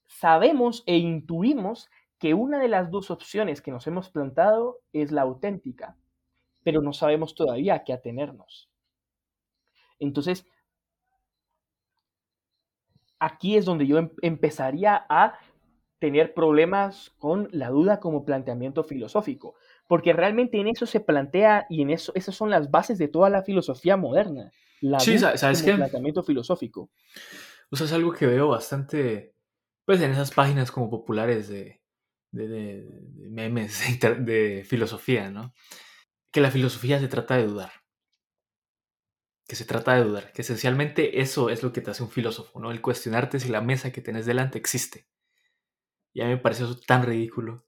sabemos 0.07 0.83
e 0.87 0.97
intuimos 0.97 1.89
que 2.19 2.35
una 2.35 2.59
de 2.59 2.69
las 2.69 2.91
dos 2.91 3.13
opciones 3.13 3.63
que 3.63 3.71
nos 3.71 3.87
hemos 3.87 4.11
plantado 4.11 4.81
es 4.93 5.13
la 5.13 5.23
auténtica, 5.23 5.97
pero 6.65 6.83
no 6.83 6.93
sabemos 6.93 7.37
todavía 7.37 7.75
a 7.75 7.85
qué 7.85 7.93
atenernos. 7.93 8.69
Entonces, 10.01 10.45
aquí 13.21 13.57
es 13.57 13.65
donde 13.65 13.87
yo 13.87 13.99
em, 13.99 14.11
empezaría 14.23 15.07
a 15.09 15.39
tener 16.01 16.35
problemas 16.35 17.11
con 17.19 17.49
la 17.53 17.71
duda 17.71 18.01
como 18.01 18.25
planteamiento 18.25 18.83
filosófico, 18.85 19.55
porque 19.89 20.13
realmente 20.13 20.61
en 20.61 20.69
eso 20.69 20.87
se 20.87 21.01
plantea 21.01 21.67
y 21.69 21.83
en 21.83 21.91
eso 21.91 22.13
esas 22.15 22.37
son 22.37 22.51
las 22.51 22.71
bases 22.71 22.99
de 22.99 23.09
toda 23.09 23.31
la 23.31 23.43
filosofía 23.43 23.97
moderna. 23.97 24.53
La 24.81 25.01
sí, 25.01 25.19
¿sabes 25.19 25.63
qué? 25.63 25.75
planteamiento 25.75 26.23
filosófico. 26.23 26.91
O 27.71 27.77
sea, 27.77 27.87
es 27.87 27.93
algo 27.93 28.13
que 28.13 28.27
veo 28.27 28.49
bastante, 28.49 29.35
pues 29.85 30.01
en 30.01 30.13
esas 30.13 30.31
páginas 30.31 30.71
como 30.71 30.91
populares 30.91 31.49
de, 31.49 31.81
de, 32.31 32.87
memes 33.31 33.83
de 34.01 34.65
filosofía, 34.67 35.31
¿no? 35.31 35.55
Que 36.31 36.43
la 36.43 36.51
filosofía 36.51 37.01
se 37.01 37.09
trata 37.09 37.37
de 37.37 37.47
dudar. 37.47 37.73
Que 39.47 39.57
se 39.57 39.65
trata 39.65 39.95
de 39.95 40.05
dudar. 40.05 40.33
Que 40.33 40.43
esencialmente 40.43 41.23
eso 41.23 41.49
es 41.49 41.63
lo 41.63 41.73
que 41.73 41.81
te 41.81 41.91
hace 41.91 42.03
un 42.03 42.11
filósofo, 42.11 42.61
¿no? 42.61 42.71
El 42.71 42.83
cuestionarte 42.83 43.41
si 43.41 43.49
la 43.49 43.63
mesa 43.63 43.91
que 43.91 44.03
tenés 44.03 44.27
delante 44.27 44.59
existe. 44.59 45.09
Y 46.13 46.21
a 46.21 46.25
mí 46.25 46.33
me 46.33 46.39
parece 46.39 46.65
eso 46.65 46.79
tan 46.79 47.05
ridículo. 47.05 47.65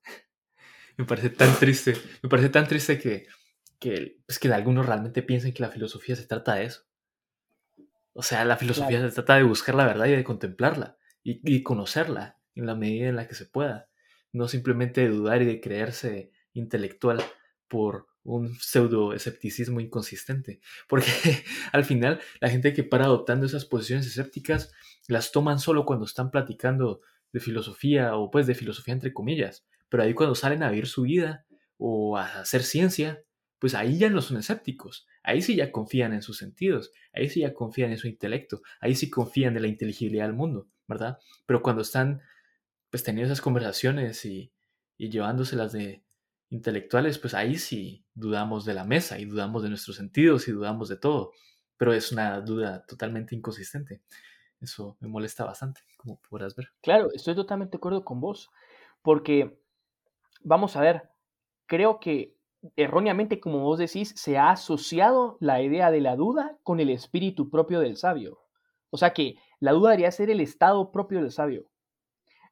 Me 0.97 1.05
parece 1.05 1.31
tan 1.31 1.59
triste. 1.59 1.95
Me 2.23 2.29
parece 2.29 2.49
tan 2.49 2.67
triste 2.67 2.99
que, 2.99 3.27
que, 3.79 4.19
pues 4.27 4.39
que 4.39 4.53
algunos 4.53 4.87
realmente 4.87 5.23
piensen 5.23 5.53
que 5.53 5.63
la 5.63 5.71
filosofía 5.71 6.17
se 6.17 6.27
trata 6.27 6.55
de 6.55 6.65
eso. 6.65 6.83
O 8.13 8.23
sea, 8.23 8.45
la 8.45 8.57
filosofía 8.57 9.01
se 9.01 9.15
trata 9.15 9.37
de 9.37 9.45
buscar 9.45 9.75
la 9.75 9.87
verdad 9.87 10.07
y 10.07 10.13
de 10.13 10.25
contemplarla 10.25 10.99
y, 11.23 11.41
y, 11.45 11.63
conocerla 11.63 12.39
en 12.55 12.67
la 12.67 12.75
medida 12.75 13.09
en 13.09 13.17
la 13.17 13.27
que 13.27 13.35
se 13.35 13.47
pueda. 13.47 13.89
No 14.33 14.49
simplemente 14.49 15.03
de 15.03 15.09
dudar 15.09 15.43
y 15.43 15.47
de 15.47 15.61
creerse 15.61 16.33
intelectual 16.53 17.23
por 17.69 18.09
un 18.23 18.55
pseudo 18.59 19.13
escepticismo 19.13 19.81
inconsistente. 19.81 20.61
Porque 20.89 21.11
al 21.73 21.85
final 21.85 22.21
la 22.41 22.51
gente 22.51 22.73
que 22.73 22.85
para 22.85 23.05
adoptando 23.05 23.47
esas 23.47 23.65
posiciones 23.65 24.07
escépticas 24.07 24.73
las 25.09 25.33
toman 25.33 25.59
solo 25.59 25.85
cuando 25.85 26.05
están 26.05 26.31
platicando 26.31 27.01
de 27.33 27.41
filosofía 27.41 28.17
o 28.17 28.31
pues 28.31 28.47
de 28.47 28.55
filosofía 28.55 28.95
entre 28.95 29.13
comillas. 29.13 29.67
Pero 29.91 30.03
ahí 30.03 30.15
cuando 30.15 30.35
salen 30.35 30.63
a 30.63 30.71
vivir 30.71 30.87
su 30.87 31.03
vida 31.03 31.45
o 31.77 32.17
a 32.17 32.41
hacer 32.41 32.63
ciencia, 32.63 33.23
pues 33.59 33.75
ahí 33.75 33.99
ya 33.99 34.09
no 34.09 34.23
son 34.23 34.39
escépticos. 34.39 35.07
Ahí 35.23 35.43
sí 35.43 35.57
ya 35.57 35.71
confían 35.71 36.15
en 36.15 36.23
sus 36.23 36.39
sentidos, 36.39 36.93
ahí 37.13 37.29
sí 37.29 37.41
ya 37.41 37.53
confían 37.53 37.91
en 37.91 37.99
su 37.99 38.09
intelecto, 38.09 38.63
ahí 38.81 38.95
sí 38.95 39.11
confían 39.11 39.55
en 39.57 39.63
la 39.63 39.69
inteligibilidad 39.69 40.25
del 40.25 40.35
mundo, 40.35 40.69
¿verdad? 40.89 41.19
Pero 41.45 41.63
cuando 41.63 41.83
están 41.83 42.23
pues 42.91 43.05
teniendo 43.05 43.33
esas 43.33 43.43
conversaciones 43.43 44.25
y, 44.25 44.53
y 44.97 45.11
llevándoselas 45.11 45.73
de 45.73 46.03
intelectuales, 46.49 47.19
pues 47.19 47.35
ahí 47.35 47.57
sí 47.57 48.05
dudamos 48.15 48.65
de 48.65 48.75
la 48.75 48.85
mesa 48.85 49.19
y 49.19 49.25
dudamos 49.25 49.63
de 49.63 49.69
nuestros 49.69 49.97
sentidos 49.97 50.49
y 50.49 50.53
dudamos 50.53 50.89
de 50.89 50.97
todo. 50.97 51.33
Pero 51.77 51.93
es 51.93 52.13
una 52.13 52.41
duda 52.41 52.85
totalmente 52.87 53.35
inconsistente. 53.35 54.03
Eso 54.61 54.97
me 55.01 55.09
molesta 55.09 55.45
bastante, 55.45 55.81
como 55.97 56.21
podrás 56.21 56.55
ver. 56.55 56.69
Claro, 56.83 57.09
estoy 57.15 57.35
totalmente 57.35 57.73
de 57.73 57.77
acuerdo 57.79 58.05
con 58.05 58.21
vos, 58.21 58.51
porque 59.03 59.59
vamos 60.41 60.77
a 60.77 60.81
ver, 60.81 61.11
creo 61.67 62.01
que 62.01 62.37
erróneamente, 62.77 63.41
como 63.41 63.61
vos 63.61 63.79
decís, 63.79 64.13
se 64.17 64.37
ha 64.37 64.51
asociado 64.51 65.37
la 65.41 65.63
idea 65.63 65.91
de 65.91 66.01
la 66.01 66.17
duda 66.17 66.59
con 66.63 66.81
el 66.81 66.91
espíritu 66.91 67.51
propio 67.51 67.81
del 67.81 67.97
sabio. 67.97 68.41
O 68.91 68.97
sea 68.97 69.13
que 69.13 69.37
la 69.61 69.73
duda 69.73 69.91
debería 69.91 70.11
ser 70.11 70.31
el 70.31 70.41
estado 70.41 70.91
propio 70.91 71.21
del 71.21 71.31
sabio. 71.31 71.67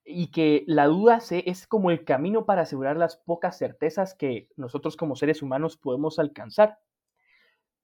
Y 0.04 0.30
que 0.30 0.64
la 0.66 0.86
duda 0.86 1.18
es 1.30 1.66
como 1.66 1.90
el 1.90 2.04
camino 2.04 2.46
para 2.46 2.62
asegurar 2.62 2.96
las 2.96 3.16
pocas 3.16 3.58
certezas 3.58 4.14
que 4.14 4.48
nosotros 4.56 4.96
como 4.96 5.16
seres 5.16 5.42
humanos 5.42 5.76
podemos 5.76 6.18
alcanzar. 6.18 6.78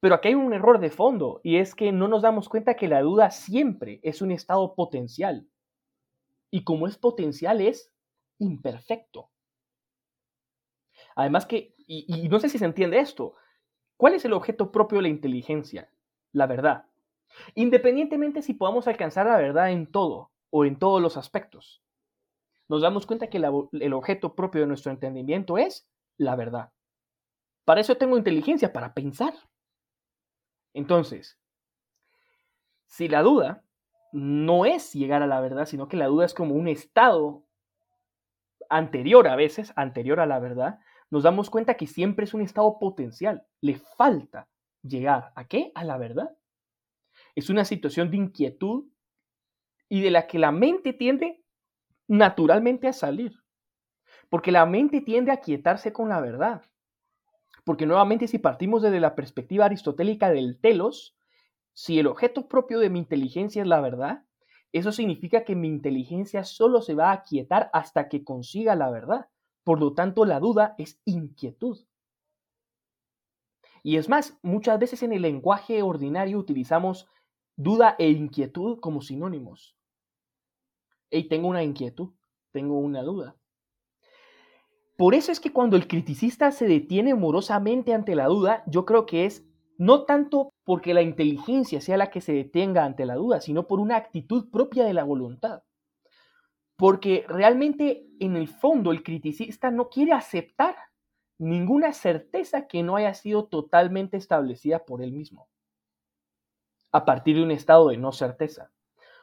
Pero 0.01 0.15
aquí 0.15 0.29
hay 0.29 0.35
un 0.35 0.55
error 0.55 0.81
de 0.81 0.91
fondo 0.91 1.41
y 1.43 1.57
es 1.57 1.75
que 1.75 1.93
no 1.93 2.09
nos 2.09 2.23
damos 2.23 2.49
cuenta 2.49 2.77
que 2.77 2.89
la 2.89 3.03
duda 3.03 3.31
siempre 3.31 4.01
es 4.03 4.23
un 4.23 4.31
estado 4.31 4.75
potencial. 4.75 5.47
Y 6.51 6.65
como 6.65 6.87
es 6.87 6.97
potencial 6.97 7.61
es 7.61 7.93
imperfecto. 8.39 9.31
Además 11.15 11.47
que, 11.47 11.75
y, 11.87 12.29
no 12.29 12.41
sé 12.41 12.49
si 12.49 12.59
se 12.59 12.65
entiende 12.65 12.99
esto, 12.99 13.35
¿cuál 13.97 14.15
es 14.15 14.25
el 14.25 14.33
objeto 14.33 14.73
propio 14.73 14.99
de 14.99 15.03
la 15.03 15.09
inteligencia? 15.09 15.91
La 16.33 16.47
verdad. 16.47 16.87
Independientemente 17.55 18.43
si 18.43 18.55
podamos 18.55 18.87
alcanzar 18.89 19.27
la 19.27 19.37
verdad 19.37 19.71
en 19.71 19.91
todo 19.91 20.31
o 20.51 20.65
en 20.65 20.79
todos 20.79 21.01
los 21.01 21.17
aspectos. 21.17 21.83
Nos 22.69 22.83
damos 22.83 23.07
cuenta 23.07 23.29
que 23.29 23.39
el 23.39 23.93
objeto 23.93 24.35
propio 24.35 24.63
de 24.63 24.67
nuestro 24.67 24.91
entendimiento 24.91 25.59
es 25.59 25.89
la 26.17 26.35
verdad. 26.37 26.73
Para 27.65 27.81
eso 27.81 27.97
tengo 27.97 28.17
inteligencia, 28.17 28.73
para 28.73 28.95
pensar. 28.95 29.35
Entonces, 30.73 31.39
si 32.87 33.09
la 33.09 33.23
duda 33.23 33.65
no 34.13 34.65
es 34.65 34.93
llegar 34.93 35.23
a 35.23 35.27
la 35.27 35.41
verdad, 35.41 35.67
sino 35.67 35.89
que 35.89 35.97
la 35.97 36.07
duda 36.07 36.25
es 36.25 36.35
como 36.35 36.55
un 36.55 36.69
estado 36.69 37.45
anterior 38.69 39.29
a 39.29 39.37
veces, 39.37 39.73
anterior 39.77 40.21
a 40.21 40.27
la 40.27 40.39
verdad, 40.39 40.79
nos 41.15 41.23
damos 41.23 41.49
cuenta 41.49 41.75
que 41.75 41.87
siempre 41.87 42.25
es 42.25 42.35
un 42.35 42.41
estado 42.41 42.77
potencial. 42.81 43.47
Le 43.61 43.77
falta 43.77 44.49
llegar 44.83 45.33
a 45.37 45.47
qué? 45.47 45.71
A 45.77 45.85
la 45.85 45.97
verdad. 45.97 46.37
Es 47.37 47.51
una 47.51 47.65
situación 47.65 48.11
de 48.11 48.17
inquietud 48.17 48.87
y 49.89 50.01
de 50.01 50.11
la 50.11 50.27
que 50.27 50.41
la 50.41 50.51
mente 50.51 50.93
tiende 50.93 51.45
naturalmente 52.09 52.89
a 52.89 52.93
salir. 52.93 53.33
Porque 54.29 54.51
la 54.51 54.67
mente 54.67 55.03
tiende 55.03 55.31
a 55.31 55.41
quietarse 55.41 55.93
con 55.93 56.09
la 56.09 56.21
verdad. 56.21 56.63
Porque 57.63 57.87
nuevamente 57.87 58.27
si 58.27 58.41
partimos 58.41 58.83
desde 58.83 58.99
la 58.99 59.15
perspectiva 59.15 59.67
aristotélica 59.67 60.31
del 60.31 60.59
telos, 60.61 61.17
si 61.75 62.01
el 62.01 62.09
objeto 62.09 62.49
propio 62.49 62.81
de 62.81 62.91
mi 62.91 62.99
inteligencia 62.99 63.63
es 63.63 63.69
la 63.69 63.81
verdad, 63.81 64.25
eso 64.73 64.91
significa 64.91 65.45
que 65.45 65.55
mi 65.55 65.69
inteligencia 65.69 66.43
solo 66.43 66.83
se 66.83 66.97
va 66.97 67.13
a 67.13 67.23
quietar 67.23 67.71
hasta 67.73 68.09
que 68.09 68.25
consiga 68.25 68.75
la 68.75 68.91
verdad. 68.91 69.29
Por 69.65 69.81
lo 69.81 69.95
tanto, 69.95 70.25
la 70.25 70.41
duda 70.41 70.75
es 70.79 71.01
inquietud. 71.05 71.81
Y 73.83 73.97
es 73.97 74.09
más, 74.09 74.39
muchas 74.43 74.79
veces 74.79 75.03
en 75.03 75.13
el 75.13 75.23
lenguaje 75.23 75.83
ordinario 75.83 76.39
utilizamos 76.39 77.09
duda 77.57 77.97
e 77.99 78.11
inquietud 78.11 78.79
como 78.81 79.03
sinónimos. 79.03 79.77
Y 81.11 81.29
tengo 81.29 81.49
una 81.49 81.63
inquietud, 81.63 82.11
tengo 82.51 82.79
una 82.79 83.03
duda. 83.03 83.37
Por 84.97 85.15
eso 85.15 85.33
es 85.33 85.41
que 85.41 85.53
cuando 85.53 85.77
el 85.77 85.89
criticista 85.89 86.53
se 86.53 86.67
detiene 86.67 87.15
morosamente 87.15 87.95
ante 87.95 88.15
la 88.15 88.27
duda, 88.27 88.63
yo 88.67 88.85
creo 88.85 89.07
que 89.07 89.27
es 89.27 89.45
no 89.77 90.05
tanto 90.05 90.53
porque 90.65 90.95
la 90.95 91.03
inteligencia 91.03 91.81
sea 91.81 91.97
la 91.97 92.11
que 92.11 92.21
se 92.21 92.33
detenga 92.33 92.85
ante 92.85 93.05
la 93.05 93.17
duda, 93.17 93.41
sino 93.41 93.67
por 93.67 93.81
una 93.81 93.97
actitud 93.97 94.51
propia 94.51 94.85
de 94.85 94.95
la 94.95 95.05
voluntad. 95.05 95.63
Porque 96.77 97.25
realmente 97.29 98.07
en 98.19 98.37
el 98.37 98.49
fondo 98.49 98.91
el 98.91 99.03
criticista 99.03 99.71
no 99.71 99.89
quiere 99.89 100.13
aceptar 100.13 100.75
ninguna 101.39 101.93
certeza 101.93 102.67
que 102.67 102.83
no 102.83 102.97
haya 102.97 103.15
sido 103.15 103.47
totalmente 103.47 104.17
establecida 104.17 104.85
por 104.85 105.03
él 105.03 105.13
mismo, 105.13 105.49
a 106.93 107.05
partir 107.05 107.37
de 107.37 107.43
un 107.43 107.51
estado 107.51 107.89
de 107.89 107.97
no 107.97 108.13
certeza. 108.13 108.71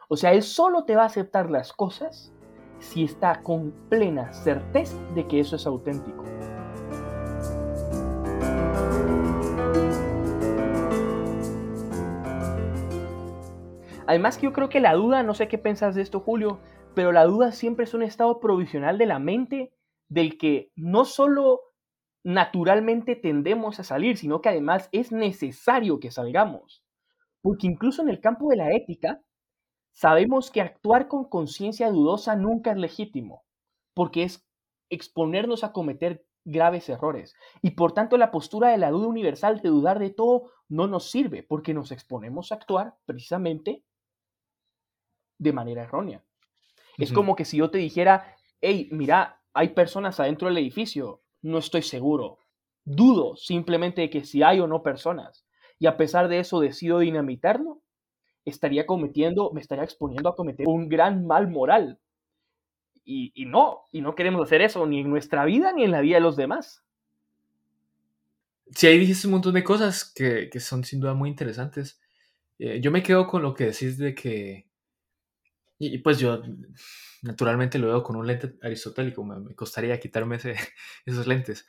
O 0.10 0.18
sea, 0.18 0.34
él 0.34 0.44
solo 0.44 0.84
te 0.84 0.96
va 0.96 1.04
a 1.04 1.08
aceptar 1.08 1.50
las 1.50 1.72
cosas 1.72 2.34
si 2.80 3.04
está 3.04 3.42
con 3.44 3.72
plena 3.90 4.34
certeza 4.34 4.98
de 5.14 5.28
que 5.28 5.40
eso 5.40 5.56
es 5.56 5.66
auténtico. 5.66 6.26
Además 14.08 14.38
que 14.38 14.48
yo 14.48 14.52
creo 14.52 14.68
que 14.68 14.82
la 14.82 14.94
duda, 14.94 15.24
no 15.24 15.34
sé 15.34 15.48
qué 15.48 15.58
piensas 15.58 15.96
de 15.96 16.02
esto 16.02 16.20
Julio, 16.20 16.60
pero 16.94 17.12
la 17.12 17.26
duda 17.26 17.52
siempre 17.52 17.86
es 17.86 17.94
un 17.94 18.04
estado 18.04 18.40
provisional 18.40 18.98
de 18.98 19.06
la 19.06 19.20
mente 19.20 19.74
del 20.10 20.38
que 20.38 20.72
no 20.76 21.06
solo 21.06 21.62
naturalmente 22.24 23.16
tendemos 23.16 23.80
a 23.80 23.84
salir, 23.84 24.18
sino 24.18 24.42
que 24.42 24.50
además 24.50 24.90
es 24.92 25.12
necesario 25.12 26.00
que 26.00 26.12
salgamos. 26.12 26.84
Porque 27.42 27.68
incluso 27.68 28.02
en 28.02 28.10
el 28.10 28.20
campo 28.20 28.50
de 28.50 28.58
la 28.58 28.76
ética, 28.76 29.22
Sabemos 29.94 30.52
que 30.52 30.62
actuar 30.62 31.08
con 31.08 31.26
conciencia 31.26 31.90
dudosa 31.92 32.36
nunca 32.36 32.72
es 32.72 32.78
legítimo, 32.78 33.44
porque 33.94 34.24
es 34.24 34.48
exponernos 34.90 35.64
a 35.64 35.74
cometer 35.74 36.26
graves 36.44 36.90
errores. 36.90 37.36
Y 37.62 37.72
por 37.72 37.94
tanto 37.94 38.18
la 38.18 38.32
postura 38.32 38.70
de 38.70 38.78
la 38.78 38.90
duda 38.90 39.08
universal 39.08 39.62
de 39.62 39.70
dudar 39.70 40.00
de 40.00 40.10
todo 40.10 40.52
no 40.70 40.88
nos 40.88 41.12
sirve, 41.12 41.44
porque 41.44 41.74
nos 41.74 41.92
exponemos 41.92 42.52
a 42.52 42.56
actuar 42.56 42.96
precisamente 43.06 43.84
de 45.38 45.54
manera 45.54 45.84
errónea. 45.84 46.24
Es 47.02 47.12
como 47.12 47.36
que 47.36 47.46
si 47.46 47.58
yo 47.58 47.70
te 47.70 47.78
dijera, 47.78 48.36
hey, 48.62 48.90
mira, 48.92 49.42
hay 49.54 49.70
personas 49.70 50.20
adentro 50.20 50.48
del 50.48 50.58
edificio, 50.58 51.22
no 51.42 51.58
estoy 51.58 51.82
seguro, 51.82 52.38
dudo 52.86 53.36
simplemente 53.36 54.02
de 54.02 54.10
que 54.10 54.24
si 54.24 54.44
hay 54.44 54.60
o 54.60 54.68
no 54.68 54.84
personas, 54.84 55.46
y 55.80 55.88
a 55.88 55.98
pesar 55.98 56.28
de 56.28 56.40
eso 56.40 56.60
decido 56.60 57.00
dinamitarlo, 57.00 57.82
estaría 58.46 58.86
cometiendo, 58.86 59.52
me 59.52 59.62
estaría 59.62 59.84
exponiendo 59.84 60.30
a 60.30 60.36
cometer 60.36 60.68
un 60.68 60.90
gran 60.90 61.26
mal 61.26 61.50
moral. 61.50 62.00
Y, 63.04 63.34
no, 63.46 63.88
y 63.92 64.00
no 64.02 64.16
queremos 64.16 64.44
hacer 64.44 64.62
eso 64.62 64.86
ni 64.86 65.02
en 65.02 65.10
nuestra 65.10 65.44
vida 65.44 65.74
ni 65.74 65.84
en 65.84 65.92
la 65.92 66.00
vida 66.00 66.16
de 66.16 66.22
los 66.22 66.38
demás. 66.38 66.86
Sí, 68.74 68.88
ahí 68.88 69.00
dijiste 69.00 69.28
un 69.28 69.34
montón 69.34 69.54
de 69.54 69.66
cosas 69.66 70.06
que, 70.06 70.50
son 70.60 70.86
sin 70.86 71.02
duda 71.02 71.14
muy 71.14 71.30
interesantes. 71.30 72.00
Eh, 72.58 72.80
yo 72.80 72.90
me 72.90 73.04
quedo 73.04 73.28
con 73.28 73.42
lo 73.42 73.54
que 73.54 73.66
decís 73.66 73.98
de 73.98 74.16
que, 74.16 74.71
y, 75.82 75.98
pues 75.98 76.20
yo 76.20 76.42
naturalmente 77.24 77.80
lo 77.80 77.88
veo 77.88 78.04
con 78.04 78.16
un 78.16 78.28
lente 78.28 78.56
aristotélico, 78.62 79.24
me, 79.24 79.56
costaría 79.56 80.00
quitarme 80.00 80.38
esos 81.06 81.28
lentes. 81.28 81.66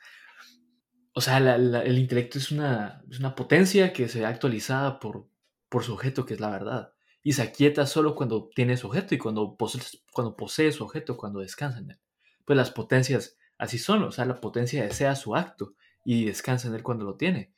O 1.15 1.21
sea, 1.21 1.37
el 1.37 1.97
intelecto 1.97 2.37
es 2.37 2.51
una, 2.51 3.03
es 3.09 3.19
una 3.19 3.35
potencia 3.35 3.91
que 3.91 4.07
se 4.07 4.19
ve 4.19 4.25
actualizada 4.25 4.99
por, 4.99 5.27
por 5.69 5.83
su 5.83 5.93
objeto, 5.93 6.25
que 6.25 6.35
es 6.35 6.39
la 6.39 6.49
verdad. 6.49 6.93
Y 7.23 7.33
se 7.33 7.41
aquieta 7.41 7.85
solo 7.87 8.15
cuando 8.15 8.49
tiene 8.53 8.77
su 8.77 8.87
objeto 8.87 9.15
y 9.15 9.17
cuando 9.17 9.55
posee, 9.55 9.81
cuando 10.11 10.35
posee 10.35 10.71
su 10.71 10.83
objeto, 10.83 11.17
cuando 11.17 11.39
descansa 11.39 11.79
en 11.79 11.91
él. 11.91 11.99
Pues 12.45 12.57
las 12.57 12.71
potencias 12.71 13.37
así 13.57 13.77
son, 13.79 14.03
o 14.03 14.11
sea, 14.11 14.25
la 14.25 14.41
potencia 14.41 14.83
desea 14.83 15.15
su 15.15 15.35
acto 15.35 15.75
y 16.05 16.25
descansa 16.25 16.67
en 16.67 16.75
él 16.75 16.83
cuando 16.83 17.05
lo 17.05 17.15
tiene. 17.15 17.53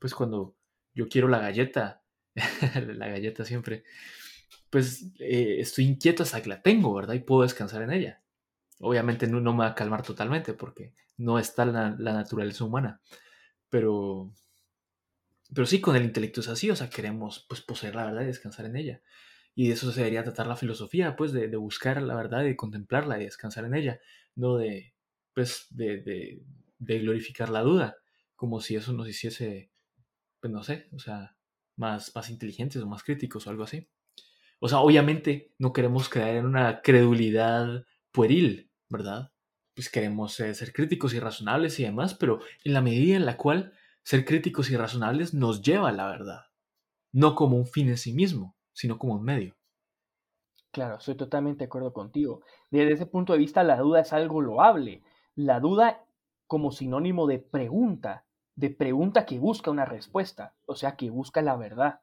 Pues 0.00 0.14
cuando 0.14 0.56
yo 0.94 1.08
quiero 1.08 1.28
la 1.28 1.38
galleta, 1.38 2.02
la 2.74 3.08
galleta 3.08 3.44
siempre, 3.44 3.84
pues 4.76 5.10
eh, 5.20 5.56
estoy 5.60 5.86
inquieto 5.86 6.22
hasta 6.22 6.42
que 6.42 6.50
la 6.50 6.60
tengo, 6.60 6.92
¿verdad? 6.92 7.14
Y 7.14 7.20
puedo 7.20 7.44
descansar 7.44 7.80
en 7.80 7.92
ella. 7.92 8.22
Obviamente 8.80 9.26
no, 9.26 9.40
me 9.40 9.60
va 9.60 9.68
a 9.68 9.74
calmar 9.74 10.02
totalmente 10.02 10.52
porque 10.52 10.92
no 11.16 11.38
está 11.38 11.64
la, 11.64 11.92
naturaleza 11.92 12.62
humana, 12.62 13.00
pero, 13.70 14.34
pero 15.54 15.66
sí, 15.66 15.80
con 15.80 15.96
el 15.96 16.04
intelecto 16.04 16.42
es 16.42 16.48
así, 16.48 16.70
o 16.70 16.76
sea, 16.76 16.90
queremos 16.90 17.46
pues 17.48 17.62
poseer 17.62 17.94
la 17.94 18.04
verdad 18.04 18.20
y 18.20 18.26
descansar 18.26 18.66
en 18.66 18.76
ella. 18.76 19.00
Y 19.54 19.68
de 19.68 19.72
eso 19.72 19.90
se 19.92 20.00
debería 20.00 20.24
tratar 20.24 20.46
la 20.46 20.56
filosofía, 20.56 21.16
pues 21.16 21.32
de, 21.32 21.48
de 21.48 21.56
buscar 21.56 22.02
la 22.02 22.14
verdad 22.14 22.44
de 22.44 22.54
contemplarla 22.54 23.18
y 23.18 23.24
descansar 23.24 23.64
en 23.64 23.76
ella, 23.76 23.98
no 24.34 24.58
de, 24.58 24.92
pues, 25.32 25.68
de, 25.70 26.02
de, 26.02 26.42
de 26.78 26.98
glorificar 26.98 27.48
la 27.48 27.62
duda, 27.62 27.96
como 28.34 28.60
si 28.60 28.76
eso 28.76 28.92
nos 28.92 29.08
hiciese, 29.08 29.70
pues 30.38 30.52
no 30.52 30.62
sé, 30.62 30.90
o 30.92 30.98
sea, 30.98 31.34
más, 31.76 32.14
más 32.14 32.28
inteligentes 32.28 32.82
o 32.82 32.86
más 32.86 33.02
críticos 33.02 33.46
o 33.46 33.50
algo 33.50 33.64
así. 33.64 33.88
O 34.58 34.68
sea, 34.68 34.78
obviamente 34.78 35.52
no 35.58 35.72
queremos 35.72 36.08
caer 36.08 36.36
en 36.36 36.46
una 36.46 36.80
credulidad 36.82 37.84
pueril, 38.12 38.70
¿verdad? 38.88 39.32
Pues 39.74 39.90
queremos 39.90 40.32
ser 40.32 40.72
críticos 40.72 41.12
y 41.14 41.20
razonables 41.20 41.78
y 41.78 41.84
demás, 41.84 42.14
pero 42.14 42.40
en 42.64 42.72
la 42.72 42.80
medida 42.80 43.16
en 43.16 43.26
la 43.26 43.36
cual 43.36 43.72
ser 44.02 44.24
críticos 44.24 44.70
y 44.70 44.76
razonables 44.76 45.34
nos 45.34 45.62
lleva 45.62 45.90
a 45.90 45.92
la 45.92 46.06
verdad, 46.06 46.42
no 47.12 47.34
como 47.34 47.56
un 47.56 47.66
fin 47.66 47.88
en 47.88 47.98
sí 47.98 48.12
mismo, 48.12 48.56
sino 48.72 48.98
como 48.98 49.14
un 49.14 49.24
medio. 49.24 49.56
Claro, 50.70 50.96
estoy 50.98 51.16
totalmente 51.16 51.60
de 51.60 51.66
acuerdo 51.66 51.92
contigo. 51.92 52.42
Desde 52.70 52.92
ese 52.92 53.06
punto 53.06 53.32
de 53.32 53.38
vista, 53.38 53.64
la 53.64 53.78
duda 53.78 54.00
es 54.00 54.12
algo 54.12 54.42
loable. 54.42 55.02
La 55.34 55.58
duda 55.58 56.06
como 56.46 56.70
sinónimo 56.70 57.26
de 57.26 57.38
pregunta, 57.38 58.26
de 58.54 58.70
pregunta 58.70 59.26
que 59.26 59.38
busca 59.38 59.70
una 59.70 59.84
respuesta, 59.84 60.54
o 60.66 60.74
sea, 60.74 60.96
que 60.96 61.10
busca 61.10 61.42
la 61.42 61.56
verdad. 61.56 62.00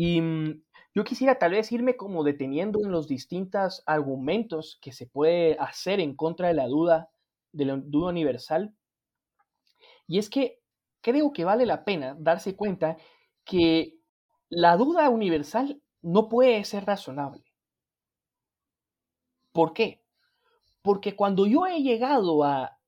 Y 0.00 0.20
mm, 0.20 0.62
yo 0.94 1.02
quisiera 1.02 1.40
tal 1.40 1.50
vez 1.50 1.72
irme 1.72 1.96
como 1.96 2.22
deteniendo 2.22 2.78
en 2.84 2.92
los 2.92 3.08
distintos 3.08 3.82
argumentos 3.84 4.78
que 4.80 4.92
se 4.92 5.08
puede 5.08 5.56
hacer 5.58 5.98
en 5.98 6.14
contra 6.14 6.46
de 6.46 6.54
la 6.54 6.68
duda, 6.68 7.10
de 7.50 7.64
la 7.64 7.76
duda 7.78 8.10
universal. 8.10 8.76
Y 10.06 10.20
es 10.20 10.30
que 10.30 10.60
creo 11.00 11.32
que 11.32 11.44
vale 11.44 11.66
la 11.66 11.84
pena 11.84 12.14
darse 12.16 12.54
cuenta 12.54 12.96
que 13.42 13.98
la 14.48 14.76
duda 14.76 15.10
universal 15.10 15.82
no 16.00 16.28
puede 16.28 16.62
ser 16.62 16.84
razonable. 16.84 17.42
¿Por 19.50 19.72
qué? 19.72 20.04
Porque 20.80 21.16
cuando 21.16 21.44
yo 21.44 21.66
he 21.66 21.82
llegado 21.82 22.44
a 22.44 22.78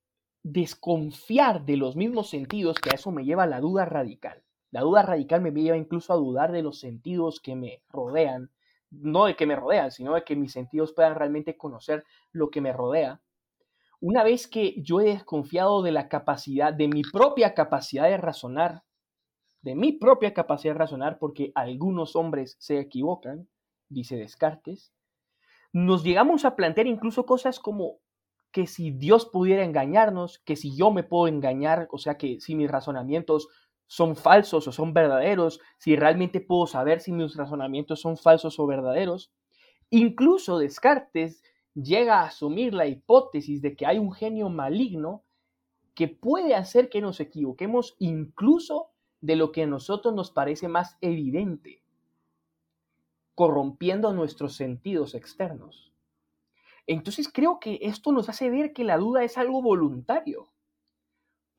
desconfiar 0.45 1.65
de 1.65 1.77
los 1.77 1.97
mismos 1.97 2.31
sentidos, 2.31 2.79
que 2.79 2.91
a 2.91 2.95
eso 2.95 3.11
me 3.11 3.25
lleva 3.25 3.49
la 3.49 3.59
duda 3.59 3.85
radical, 3.85 4.45
la 4.71 4.83
duda 4.83 5.03
radical 5.03 5.41
me 5.41 5.51
lleva 5.51 5.77
incluso 5.77 6.13
a 6.13 6.17
dudar 6.17 6.53
de 6.53 6.63
los 6.63 6.79
sentidos 6.79 7.41
que 7.41 7.57
me 7.57 7.83
rodean, 7.89 8.51
no 8.91 9.27
de 9.27 9.37
que 9.37 9.47
me 9.47 9.57
rodean, 9.57 9.91
sino 9.91 10.15
de 10.15 10.25
que 10.25 10.37
mis 10.37 10.53
sentidos 10.53 10.93
puedan 10.93 11.15
realmente 11.15 11.57
conocer 11.57 12.05
lo 12.33 12.51
que 12.51 12.61
me 12.61 12.73
rodea. 12.73 13.21
Una 14.01 14.23
vez 14.23 14.49
que 14.49 14.81
yo 14.83 15.01
he 15.01 15.05
desconfiado 15.05 15.83
de 15.83 15.93
la 15.93 16.09
capacidad, 16.09 16.73
de 16.73 16.89
mi 16.89 17.03
propia 17.03 17.55
capacidad 17.55 18.05
de 18.05 18.17
razonar, 18.17 18.83
de 19.63 19.75
mi 19.75 19.93
propia 19.93 20.33
capacidad 20.33 20.75
de 20.75 20.79
razonar, 20.79 21.19
porque 21.19 21.53
algunos 21.55 22.17
hombres 22.17 22.57
se 22.59 22.79
equivocan, 22.79 23.49
dice 23.89 24.17
Descartes, 24.17 24.93
nos 25.73 26.03
llegamos 26.03 26.45
a 26.45 26.57
plantear 26.57 26.87
incluso 26.87 27.27
cosas 27.27 27.61
como 27.61 27.99
que 28.53 28.67
si 28.67 28.91
Dios 28.91 29.27
pudiera 29.27 29.65
engañarnos, 29.65 30.39
que 30.41 30.57
si 30.57 30.77
yo 30.77 30.91
me 30.91 31.05
puedo 31.05 31.29
engañar, 31.29 31.87
o 31.93 31.99
sea 31.99 32.17
que 32.17 32.41
si 32.41 32.55
mis 32.57 32.71
razonamientos 32.71 33.49
son 33.91 34.15
falsos 34.15 34.69
o 34.69 34.73
son 34.73 34.95
verdaderos, 34.95 35.61
si 35.77 35.97
realmente 35.97 36.41
puedo 36.41 36.69
saber 36.69 37.01
si 37.01 37.11
mis 37.11 37.35
razonamientos 37.35 38.01
son 38.01 38.17
falsos 38.17 38.61
o 38.61 38.67
verdaderos. 38.69 39.33
Incluso 39.91 40.59
Descartes 40.59 41.43
llega 41.75 42.21
a 42.21 42.27
asumir 42.27 42.73
la 42.73 42.87
hipótesis 42.87 43.61
de 43.61 43.75
que 43.75 43.87
hay 43.87 43.99
un 43.99 44.13
genio 44.13 44.49
maligno 44.49 45.25
que 45.97 46.07
puede 46.07 46.55
hacer 46.55 46.89
que 46.89 47.01
nos 47.01 47.19
equivoquemos 47.19 47.97
incluso 47.99 48.91
de 49.23 49.35
lo 49.35 49.51
que 49.51 49.65
a 49.65 49.67
nosotros 49.67 50.15
nos 50.15 50.31
parece 50.31 50.69
más 50.69 50.97
evidente, 51.01 51.83
corrompiendo 53.35 54.13
nuestros 54.13 54.55
sentidos 54.55 55.17
externos. 55.17 55.93
Entonces 56.87 57.29
creo 57.29 57.59
que 57.59 57.81
esto 57.83 58.13
nos 58.13 58.29
hace 58.29 58.51
ver 58.51 58.73
que 58.73 58.85
la 58.85 58.99
duda 58.99 59.25
es 59.25 59.37
algo 59.37 59.61
voluntario 59.61 60.53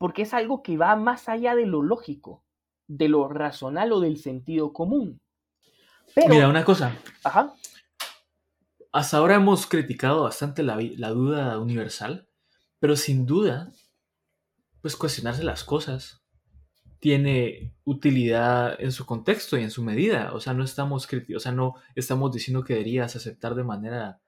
porque 0.02 0.22
es 0.22 0.34
algo 0.34 0.64
que 0.64 0.76
va 0.76 0.96
más 0.96 1.28
allá 1.28 1.54
de 1.54 1.64
lo 1.64 1.80
lógico, 1.80 2.42
de 2.88 3.08
lo 3.08 3.28
racional 3.28 3.92
o 3.92 4.00
del 4.00 4.16
sentido 4.16 4.72
común. 4.72 5.20
Mira, 6.28 6.48
una 6.48 6.64
cosa. 6.64 6.98
Ajá. 7.22 7.54
Hasta 8.90 9.18
ahora 9.18 9.36
hemos 9.36 9.64
criticado 9.68 10.24
bastante 10.24 10.64
la, 10.64 11.10
duda 11.10 11.56
universal, 11.60 12.26
pero 12.80 12.96
sin 12.96 13.26
duda, 13.26 13.70
pues 14.80 14.96
cuestionarse 14.96 15.44
las 15.44 15.62
cosas 15.62 16.24
tiene 16.98 17.76
utilidad 17.84 18.74
en 18.80 18.90
su 18.90 19.06
contexto 19.06 19.56
y 19.56 19.62
en 19.62 19.70
su 19.70 19.84
medida. 19.84 20.32
O 20.34 20.40
sea, 20.40 20.52
no 20.52 20.64
estamos, 20.64 21.08
o 21.36 21.38
sea, 21.38 21.52
no 21.52 21.76
estamos 21.94 22.32
diciendo 22.32 22.64
que 22.64 22.72
deberías 22.72 23.14
aceptar 23.14 23.54
de 23.54 23.62
manera 23.62 24.20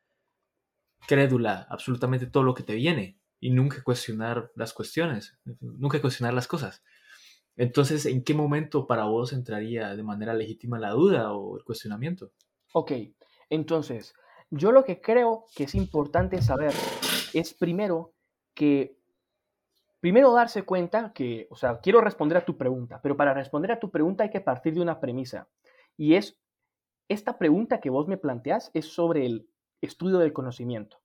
crédula 1.08 1.66
absolutamente 1.68 2.26
todo 2.26 2.44
lo 2.44 2.54
que 2.54 2.62
te 2.62 2.74
viene 2.74 3.18
y 3.44 3.50
nunca 3.50 3.82
cuestionar 3.82 4.50
las 4.54 4.72
cuestiones, 4.72 5.38
nunca 5.60 6.00
cuestionar 6.00 6.32
las 6.32 6.48
cosas. 6.48 6.82
Entonces, 7.56 8.06
¿en 8.06 8.24
qué 8.24 8.32
momento 8.32 8.86
para 8.86 9.04
vos 9.04 9.34
entraría 9.34 9.94
de 9.94 10.02
manera 10.02 10.32
legítima 10.32 10.78
la 10.78 10.92
duda 10.92 11.34
o 11.34 11.58
el 11.58 11.62
cuestionamiento? 11.62 12.32
Ok, 12.72 12.92
entonces, 13.50 14.14
yo 14.48 14.72
lo 14.72 14.82
que 14.86 15.02
creo 15.02 15.44
que 15.54 15.64
es 15.64 15.74
importante 15.74 16.40
saber 16.40 16.72
es 17.34 17.52
primero 17.52 18.14
que, 18.54 18.98
primero 20.00 20.32
darse 20.32 20.62
cuenta 20.62 21.12
que, 21.12 21.46
o 21.50 21.56
sea, 21.56 21.80
quiero 21.80 22.00
responder 22.00 22.38
a 22.38 22.46
tu 22.46 22.56
pregunta, 22.56 23.02
pero 23.02 23.14
para 23.14 23.34
responder 23.34 23.72
a 23.72 23.78
tu 23.78 23.90
pregunta 23.90 24.24
hay 24.24 24.30
que 24.30 24.40
partir 24.40 24.72
de 24.72 24.80
una 24.80 25.00
premisa. 25.00 25.50
Y 25.98 26.14
es, 26.14 26.40
esta 27.10 27.36
pregunta 27.36 27.82
que 27.82 27.90
vos 27.90 28.08
me 28.08 28.16
planteas 28.16 28.70
es 28.72 28.86
sobre 28.86 29.26
el 29.26 29.50
estudio 29.82 30.16
del 30.16 30.32
conocimiento. 30.32 31.02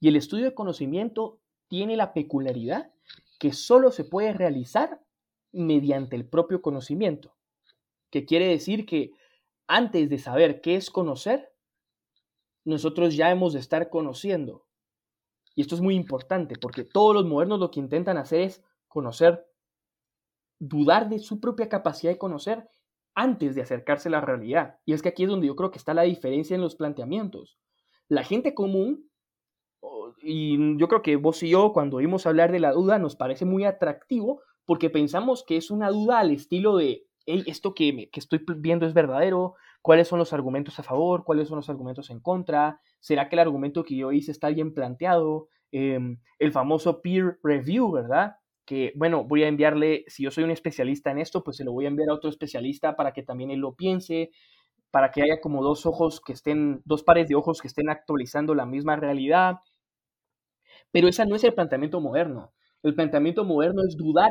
Y 0.00 0.08
el 0.08 0.16
estudio 0.16 0.44
del 0.44 0.54
conocimiento 0.54 1.42
tiene 1.68 1.96
la 1.96 2.12
peculiaridad 2.12 2.90
que 3.38 3.52
solo 3.52 3.90
se 3.90 4.04
puede 4.04 4.32
realizar 4.32 5.00
mediante 5.52 6.16
el 6.16 6.26
propio 6.26 6.62
conocimiento, 6.62 7.34
que 8.10 8.24
quiere 8.24 8.48
decir 8.48 8.86
que 8.86 9.12
antes 9.66 10.08
de 10.08 10.18
saber 10.18 10.60
qué 10.60 10.76
es 10.76 10.90
conocer, 10.90 11.52
nosotros 12.64 13.14
ya 13.14 13.30
hemos 13.30 13.52
de 13.52 13.60
estar 13.60 13.90
conociendo. 13.90 14.66
Y 15.54 15.62
esto 15.62 15.74
es 15.74 15.80
muy 15.80 15.94
importante 15.94 16.56
porque 16.60 16.84
todos 16.84 17.14
los 17.14 17.24
modernos 17.24 17.60
lo 17.60 17.70
que 17.70 17.80
intentan 17.80 18.18
hacer 18.18 18.42
es 18.42 18.62
conocer, 18.88 19.46
dudar 20.58 21.08
de 21.08 21.18
su 21.18 21.40
propia 21.40 21.68
capacidad 21.68 22.12
de 22.12 22.18
conocer 22.18 22.68
antes 23.14 23.54
de 23.54 23.62
acercarse 23.62 24.08
a 24.08 24.12
la 24.12 24.20
realidad. 24.20 24.78
Y 24.84 24.92
es 24.92 25.02
que 25.02 25.08
aquí 25.08 25.24
es 25.24 25.30
donde 25.30 25.46
yo 25.46 25.56
creo 25.56 25.70
que 25.70 25.78
está 25.78 25.94
la 25.94 26.02
diferencia 26.02 26.54
en 26.54 26.60
los 26.60 26.76
planteamientos. 26.76 27.58
La 28.08 28.22
gente 28.22 28.54
común 28.54 29.05
y 30.22 30.76
yo 30.78 30.88
creo 30.88 31.02
que 31.02 31.16
vos 31.16 31.42
y 31.42 31.50
yo, 31.50 31.72
cuando 31.72 31.98
oímos 31.98 32.26
hablar 32.26 32.52
de 32.52 32.60
la 32.60 32.72
duda, 32.72 32.98
nos 32.98 33.16
parece 33.16 33.44
muy 33.44 33.64
atractivo 33.64 34.40
porque 34.64 34.90
pensamos 34.90 35.44
que 35.46 35.56
es 35.56 35.70
una 35.70 35.90
duda 35.90 36.18
al 36.18 36.30
estilo 36.30 36.76
de, 36.76 37.06
esto 37.26 37.74
que, 37.74 38.08
que 38.10 38.20
estoy 38.20 38.44
viendo 38.58 38.86
es 38.86 38.94
verdadero, 38.94 39.54
cuáles 39.82 40.08
son 40.08 40.18
los 40.18 40.32
argumentos 40.32 40.78
a 40.78 40.82
favor, 40.82 41.24
cuáles 41.24 41.48
son 41.48 41.56
los 41.56 41.68
argumentos 41.68 42.10
en 42.10 42.20
contra, 42.20 42.80
será 43.00 43.28
que 43.28 43.36
el 43.36 43.40
argumento 43.40 43.84
que 43.84 43.96
yo 43.96 44.10
hice 44.10 44.32
está 44.32 44.48
bien 44.48 44.74
planteado, 44.74 45.48
em, 45.70 46.18
el 46.40 46.50
famoso 46.50 47.00
peer 47.00 47.38
review, 47.42 47.92
¿verdad? 47.92 48.36
Que, 48.64 48.92
bueno, 48.96 49.22
voy 49.22 49.44
a 49.44 49.48
enviarle, 49.48 50.04
si 50.08 50.24
yo 50.24 50.32
soy 50.32 50.42
un 50.42 50.50
especialista 50.50 51.12
en 51.12 51.18
esto, 51.18 51.44
pues 51.44 51.56
se 51.56 51.64
lo 51.64 51.70
voy 51.70 51.84
a 51.84 51.88
enviar 51.88 52.10
a 52.10 52.14
otro 52.14 52.28
especialista 52.30 52.96
para 52.96 53.12
que 53.12 53.22
también 53.22 53.52
él 53.52 53.60
lo 53.60 53.76
piense, 53.76 54.30
para 54.90 55.12
que 55.12 55.22
haya 55.22 55.40
como 55.40 55.62
dos 55.62 55.86
ojos 55.86 56.20
que 56.20 56.32
estén, 56.32 56.82
dos 56.84 57.04
pares 57.04 57.28
de 57.28 57.36
ojos 57.36 57.60
que 57.60 57.68
estén 57.68 57.88
actualizando 57.88 58.56
la 58.56 58.66
misma 58.66 58.96
realidad. 58.96 59.58
Pero 60.92 61.08
ese 61.08 61.26
no 61.26 61.36
es 61.36 61.44
el 61.44 61.54
planteamiento 61.54 62.00
moderno. 62.00 62.52
El 62.82 62.94
planteamiento 62.94 63.44
moderno 63.44 63.82
es 63.86 63.96
dudar 63.96 64.30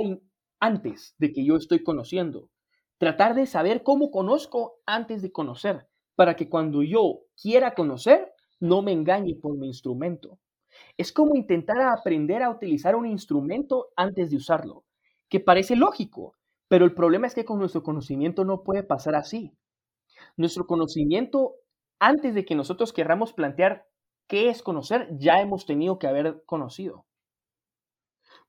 antes 0.59 1.15
de 1.17 1.33
que 1.33 1.45
yo 1.45 1.55
estoy 1.55 1.83
conociendo. 1.83 2.49
Tratar 2.97 3.35
de 3.35 3.45
saber 3.45 3.83
cómo 3.83 4.09
conozco 4.11 4.79
antes 4.85 5.21
de 5.21 5.31
conocer, 5.31 5.87
para 6.15 6.35
que 6.35 6.49
cuando 6.49 6.81
yo 6.81 7.19
quiera 7.41 7.73
conocer, 7.73 8.31
no 8.59 8.81
me 8.81 8.93
engañe 8.93 9.35
por 9.35 9.57
mi 9.57 9.67
instrumento. 9.67 10.39
Es 10.97 11.11
como 11.11 11.35
intentar 11.35 11.81
aprender 11.81 12.41
a 12.43 12.49
utilizar 12.49 12.95
un 12.95 13.05
instrumento 13.05 13.89
antes 13.95 14.29
de 14.29 14.37
usarlo, 14.37 14.85
que 15.29 15.39
parece 15.39 15.75
lógico, 15.75 16.35
pero 16.67 16.85
el 16.85 16.93
problema 16.93 17.27
es 17.27 17.35
que 17.35 17.45
con 17.45 17.59
nuestro 17.59 17.83
conocimiento 17.83 18.45
no 18.45 18.63
puede 18.63 18.83
pasar 18.83 19.15
así. 19.15 19.53
Nuestro 20.37 20.65
conocimiento, 20.65 21.55
antes 21.99 22.33
de 22.33 22.45
que 22.45 22.55
nosotros 22.55 22.93
querramos 22.93 23.33
plantear 23.33 23.85
qué 24.27 24.49
es 24.49 24.61
conocer, 24.61 25.07
ya 25.17 25.41
hemos 25.41 25.65
tenido 25.65 25.99
que 25.99 26.07
haber 26.07 26.43
conocido. 26.45 27.05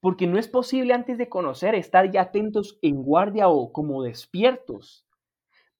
Porque 0.01 0.27
no 0.27 0.39
es 0.39 0.49
posible 0.49 0.95
antes 0.95 1.19
de 1.19 1.29
conocer 1.29 1.75
estar 1.75 2.11
ya 2.11 2.23
atentos 2.23 2.79
en 2.83 3.03
guardia 3.03 3.49
o 3.49 3.73
como 3.73 4.03
despiertos, 4.03 5.07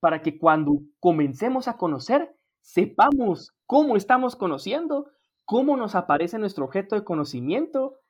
para 0.01 0.23
que 0.23 0.39
cuando 0.39 0.81
comencemos 1.01 1.69
a 1.69 1.77
conocer, 1.77 2.35
sepamos 2.61 3.55
cómo 3.67 3.97
estamos 3.97 4.37
conociendo, 4.37 5.11
cómo 5.45 5.77
nos 5.77 5.95
aparece 5.95 6.39
nuestro 6.39 6.65
objeto 6.65 6.95
de 6.97 7.05
conocimiento 7.05 8.01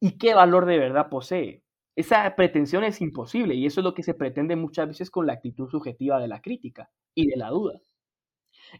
y 0.00 0.18
qué 0.18 0.34
valor 0.34 0.66
de 0.66 0.78
verdad 0.78 1.08
posee. 1.08 1.62
Esa 1.94 2.36
pretensión 2.36 2.84
es 2.84 3.00
imposible 3.00 3.54
y 3.54 3.66
eso 3.66 3.80
es 3.80 3.84
lo 3.84 3.94
que 3.94 4.02
se 4.02 4.14
pretende 4.14 4.54
muchas 4.54 4.88
veces 4.88 5.10
con 5.10 5.26
la 5.26 5.32
actitud 5.32 5.68
subjetiva 5.68 6.20
de 6.20 6.28
la 6.28 6.42
crítica 6.42 6.90
y 7.14 7.26
de 7.26 7.36
la 7.36 7.48
duda. 7.48 7.80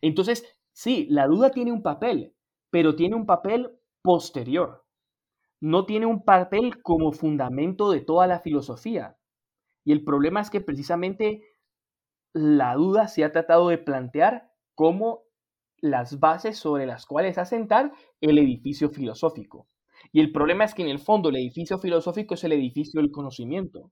Entonces, 0.03 0.45
sí, 0.73 1.07
la 1.09 1.27
duda 1.27 1.51
tiene 1.51 1.73
un 1.73 1.83
papel, 1.83 2.35
pero 2.71 2.97
tiene 2.97 3.17
un 3.17 3.27
papel 3.27 3.71
posterior. 4.03 4.85
No 5.61 5.87
tiene 5.87 6.07
un 6.07 6.25
papel 6.25 6.83
como 6.83 7.13
fundamento 7.13 7.91
de 7.91 8.01
toda 8.01 8.27
la 8.27 8.41
filosofía. 8.41 9.17
Y 9.85 9.93
el 9.93 10.05
problema 10.05 10.41
es 10.41 10.51
que 10.51 10.61
precisamente 10.61 11.43
la 12.35 12.75
duda 12.75 13.09
se 13.09 13.25
ha 13.25 13.33
tratado 13.33 13.69
de 13.69 13.79
plantear 13.79 14.53
como 14.75 15.23
las 15.79 16.21
bases 16.21 16.59
sobre 16.59 16.87
las 16.87 17.07
cuales 17.07 17.39
asentar 17.39 17.93
el 18.21 18.39
edificio 18.39 18.91
filosófico. 18.91 19.69
Y 20.13 20.21
el 20.21 20.33
problema 20.33 20.65
es 20.65 20.75
que 20.75 20.83
en 20.83 20.89
el 20.89 20.99
fondo 20.99 21.29
el 21.29 21.37
edificio 21.37 21.79
filosófico 21.79 22.35
es 22.35 22.45
el 22.45 22.53
edificio 22.53 23.01
del 23.01 23.11
conocimiento. 23.11 23.91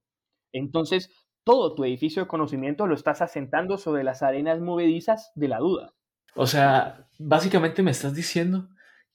Entonces, 0.53 1.11
todo 1.45 1.75
tu 1.75 1.85
edificio 1.85 2.23
de 2.23 2.29
conocimiento 2.29 2.87
lo 2.87 2.95
estás 2.95 3.21
asentando 3.23 3.79
sobre 3.79 4.05
las 4.05 4.23
arenas 4.23 4.61
movedizas 4.61 5.33
de 5.35 5.49
la 5.49 5.59
duda. 5.59 5.95
O 6.35 6.47
sea, 6.47 7.07
básicamente 7.19 7.83
me 7.83 7.91
estás 7.91 8.15
diciendo 8.15 8.69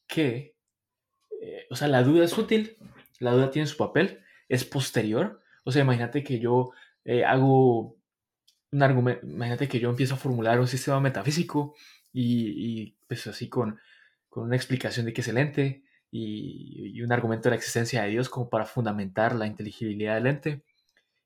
que, 0.08 0.56
eh, 1.42 1.68
o 1.70 1.76
sea, 1.76 1.88
la 1.88 2.04
duda 2.04 2.26
es 2.26 2.38
útil, 2.38 2.78
la 3.20 3.32
duda 3.32 3.52
tiene 3.52 3.68
su 3.68 3.78
papel, 3.78 4.24
es 4.48 4.66
posterior. 4.66 5.42
O 5.64 5.72
sea, 5.72 5.84
imagínate 5.84 6.24
que 6.24 6.40
yo 6.40 6.72
eh, 7.06 7.26
hago 7.26 7.98
un 8.72 8.84
argumento, 8.84 9.26
imagínate 9.26 9.68
que 9.68 9.80
yo 9.80 9.90
empiezo 9.90 10.16
a 10.16 10.18
formular 10.18 10.60
un 10.60 10.68
sistema 10.68 11.00
metafísico 11.00 11.76
y, 12.14 12.82
y 12.82 12.98
pues 13.08 13.28
así 13.28 13.50
con, 13.50 13.80
con, 14.30 14.46
una 14.46 14.56
explicación 14.56 15.06
de 15.06 15.14
qué 15.14 15.22
es 15.22 15.28
el 15.28 15.38
ente 15.38 15.84
y, 16.12 16.92
y, 16.98 17.02
un 17.02 17.12
argumento 17.12 17.44
de 17.44 17.52
la 17.52 17.56
existencia 17.58 18.04
de 18.04 18.10
Dios 18.10 18.30
como 18.30 18.50
para 18.50 18.66
fundamentar 18.66 19.36
la 19.36 19.48
inteligibilidad 19.48 20.16
del 20.16 20.28
ente. 20.28 20.64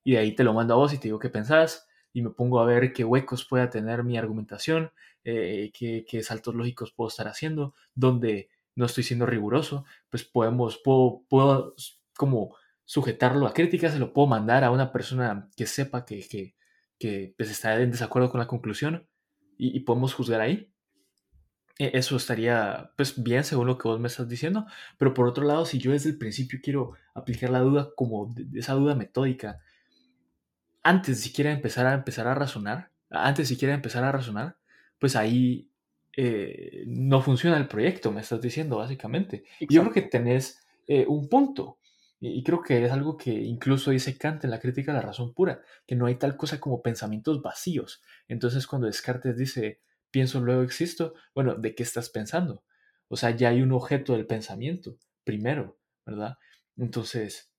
Y 0.03 0.13
de 0.13 0.19
ahí 0.19 0.35
te 0.35 0.43
lo 0.43 0.53
mando 0.53 0.73
a 0.73 0.77
vos 0.77 0.93
y 0.93 0.97
te 0.97 1.03
digo 1.03 1.19
qué 1.19 1.29
pensás 1.29 1.87
y 2.13 2.21
me 2.21 2.29
pongo 2.29 2.59
a 2.59 2.65
ver 2.65 2.93
qué 2.93 3.03
huecos 3.03 3.45
pueda 3.45 3.69
tener 3.69 4.03
mi 4.03 4.17
argumentación, 4.17 4.91
eh, 5.25 5.71
qué, 5.73 6.23
saltos 6.23 6.55
lógicos 6.55 6.91
puedo 6.91 7.07
estar 7.07 7.27
haciendo, 7.27 7.73
donde 7.95 8.49
no 8.75 8.85
estoy 8.85 9.03
siendo 9.03 9.25
riguroso, 9.25 9.85
pues 10.09 10.23
podemos, 10.23 10.79
puedo, 10.83 11.23
puedo 11.29 11.75
como 12.15 12.55
sujetarlo 12.85 13.47
a 13.47 13.53
críticas, 13.53 13.93
se 13.93 13.99
lo 13.99 14.13
puedo 14.13 14.27
mandar 14.27 14.63
a 14.63 14.71
una 14.71 14.91
persona 14.91 15.49
que 15.55 15.65
sepa 15.65 16.05
que, 16.05 16.27
que, 16.27 16.55
que 16.99 17.33
pues, 17.37 17.49
está 17.49 17.79
en 17.79 17.91
desacuerdo 17.91 18.29
con 18.29 18.39
la 18.39 18.47
conclusión 18.47 19.07
y, 19.57 19.79
podemos 19.81 20.13
juzgar 20.13 20.41
ahí. 20.41 20.71
E, 21.79 21.91
eso 21.97 22.15
estaría 22.17 22.91
pues 22.97 23.21
bien 23.21 23.43
según 23.43 23.67
lo 23.67 23.77
que 23.77 23.87
vos 23.87 23.99
me 23.99 24.07
estás 24.07 24.27
diciendo, 24.27 24.65
pero 24.97 25.13
por 25.13 25.27
otro 25.27 25.45
lado, 25.45 25.65
si 25.65 25.79
yo 25.79 25.91
desde 25.91 26.09
el 26.09 26.17
principio 26.17 26.59
quiero 26.61 26.93
aplicar 27.13 27.49
la 27.49 27.59
duda 27.59 27.89
como 27.95 28.33
esa 28.53 28.73
duda 28.73 28.95
metódica, 28.95 29.59
antes 30.83 31.21
siquiera 31.21 31.51
empezar 31.51 31.87
a 31.87 31.93
empezar 31.93 32.27
a 32.27 32.35
razonar, 32.35 32.91
antes 33.09 33.47
siquiera 33.47 33.73
empezar 33.73 34.03
a 34.03 34.11
razonar, 34.11 34.57
pues 35.03 35.17
ahí 35.17 35.69
eh, 36.15 36.85
no 36.87 37.21
funciona 37.21 37.57
el 37.57 37.67
proyecto, 37.67 38.09
me 38.09 38.21
estás 38.21 38.39
diciendo 38.39 38.77
básicamente. 38.77 39.43
Yo 39.59 39.81
creo 39.81 39.91
que 39.91 40.03
tenés 40.03 40.65
eh, 40.87 41.05
un 41.05 41.27
punto. 41.27 41.77
Y 42.21 42.41
creo 42.41 42.61
que 42.61 42.85
es 42.85 42.89
algo 42.89 43.17
que 43.17 43.31
incluso 43.31 43.91
dice 43.91 44.17
Kant 44.17 44.45
en 44.45 44.49
la 44.49 44.61
crítica 44.61 44.93
de 44.93 44.99
la 44.99 45.05
razón 45.05 45.33
pura, 45.33 45.61
que 45.85 45.97
no 45.97 46.05
hay 46.05 46.15
tal 46.15 46.37
cosa 46.37 46.61
como 46.61 46.81
pensamientos 46.81 47.41
vacíos. 47.41 48.01
Entonces 48.29 48.65
cuando 48.65 48.87
Descartes 48.87 49.35
dice, 49.35 49.81
pienso, 50.09 50.39
luego 50.39 50.61
existo, 50.61 51.15
bueno, 51.35 51.55
¿de 51.55 51.75
qué 51.75 51.83
estás 51.83 52.09
pensando? 52.09 52.63
O 53.09 53.17
sea, 53.17 53.31
ya 53.31 53.49
hay 53.49 53.61
un 53.61 53.73
objeto 53.73 54.13
del 54.13 54.25
pensamiento, 54.25 54.95
primero, 55.25 55.77
¿verdad? 56.05 56.37
Entonces, 56.77 57.53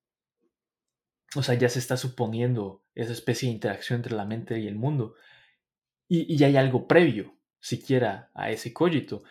o 1.37 1.43
sea, 1.43 1.57
ya 1.57 1.69
se 1.69 1.79
está 1.79 1.99
suponiendo 1.99 2.83
esa 2.95 3.13
especie 3.13 3.51
de 3.51 3.55
interacción 3.57 3.99
entre 3.99 4.17
la 4.17 4.25
mente 4.25 4.59
y 4.59 4.67
el 4.67 4.77
mundo. 4.77 5.15
Y, 6.09 6.37
ya 6.37 6.47
hay 6.47 6.57
algo 6.57 6.87
previo, 6.87 7.37
siquiera, 7.61 8.31
a 8.35 8.51
ese 8.51 8.73
cogito. 8.73 9.23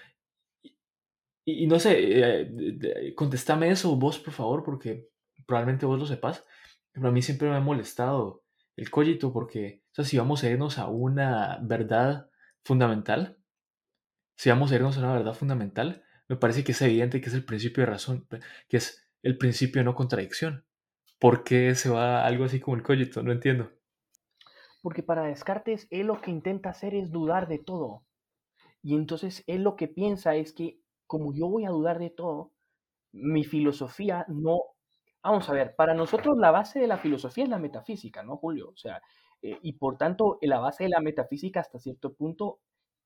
Y, 1.46 1.68
no 1.68 1.80
sé, 1.80 1.96
eh, 2.00 3.14
contestame 3.16 3.70
eso 3.70 3.96
vos, 3.96 4.20
por 4.20 4.34
favor, 4.34 4.64
porque 4.64 5.10
probablemente 5.46 5.86
vos 5.86 6.00
lo 6.00 6.06
sepas. 6.06 6.46
Pero 6.92 7.08
a 7.08 7.12
mí 7.12 7.22
siempre 7.22 7.50
me 7.50 7.56
ha 7.56 7.60
molestado 7.60 8.44
el 8.76 8.90
cogito 8.90 9.34
porque, 9.34 9.84
o 9.92 9.96
sea, 9.96 10.06
si 10.06 10.18
vamos 10.18 10.44
a 10.44 10.50
irnos 10.50 10.78
a 10.78 10.88
una 10.88 11.60
verdad 11.62 12.30
fundamental, 12.64 13.38
si 14.38 14.50
vamos 14.50 14.72
a 14.72 14.76
irnos 14.76 14.98
a 14.98 15.02
una 15.02 15.14
verdad 15.14 15.34
fundamental, 15.34 16.04
me 16.28 16.38
parece 16.38 16.64
que 16.64 16.72
es 16.72 16.82
evidente 16.82 17.22
que 17.22 17.30
es 17.30 17.36
el 17.36 17.46
principio 17.46 17.84
de 17.84 17.92
razón, 17.92 18.28
que 18.70 18.78
es 18.78 19.06
el 19.22 19.38
principio 19.38 19.82
de 19.82 19.86
no 19.86 19.96
contradicción. 19.96 20.66
¿Por 21.20 21.44
qué 21.44 21.76
se 21.76 21.90
va 21.90 22.26
algo 22.26 22.46
así 22.46 22.60
como 22.60 22.78
el 22.78 22.84
cogito? 22.84 23.24
No 23.24 23.32
entiendo. 23.32 23.72
Porque 24.84 25.02
para 25.02 25.24
Descartes, 25.24 25.88
él 25.90 26.08
lo 26.08 26.22
que 26.22 26.30
intenta 26.30 26.70
hacer 26.70 26.94
es 26.94 27.10
dudar 27.10 27.48
de 27.48 27.58
todo. 27.58 28.04
Y 28.84 28.96
entonces 28.96 29.44
él 29.48 29.64
lo 29.64 29.78
que 29.78 29.88
piensa 29.88 30.36
es 30.36 30.52
que 30.52 30.78
como 31.08 31.34
yo 31.34 31.48
voy 31.48 31.64
a 31.66 31.70
dudar 31.70 32.00
de 32.00 32.10
todo, 32.10 32.52
mi 33.14 33.46
filosofía 33.46 34.26
no... 34.28 34.60
Vamos 35.24 35.50
a 35.50 35.54
ver, 35.54 35.74
para 35.78 35.94
nosotros 35.94 36.36
la 36.38 36.52
base 36.52 36.82
de 36.82 36.88
la 36.88 36.98
filosofía 36.98 37.46
es 37.46 37.50
la 37.50 37.60
metafísica, 37.60 38.24
¿no, 38.24 38.36
Julio? 38.36 38.72
O 38.72 38.76
sea, 38.76 39.02
eh, 39.42 39.58
y 39.62 39.74
por 39.74 39.98
tanto, 39.98 40.38
la 40.42 40.60
base 40.60 40.84
de 40.84 40.90
la 40.90 41.00
metafísica 41.00 41.62
hasta 41.62 41.80
cierto 41.80 42.14
punto 42.14 42.60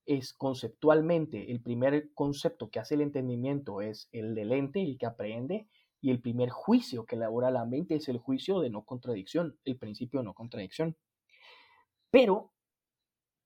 es 0.07 0.33
conceptualmente, 0.33 1.51
el 1.51 1.61
primer 1.61 2.11
concepto 2.15 2.71
que 2.71 2.79
hace 2.79 2.95
el 2.95 3.01
entendimiento 3.01 3.81
es 3.81 4.09
el 4.11 4.33
del 4.33 4.51
ente, 4.53 4.81
el 4.81 4.97
que 4.97 5.05
aprende, 5.05 5.67
y 6.01 6.09
el 6.09 6.21
primer 6.21 6.49
juicio 6.49 7.05
que 7.05 7.17
elabora 7.17 7.51
la 7.51 7.65
mente 7.65 7.95
es 7.95 8.07
el 8.07 8.17
juicio 8.17 8.61
de 8.61 8.71
no 8.71 8.83
contradicción, 8.83 9.59
el 9.63 9.77
principio 9.77 10.21
de 10.21 10.25
no 10.25 10.33
contradicción. 10.33 10.95
Pero 12.11 12.51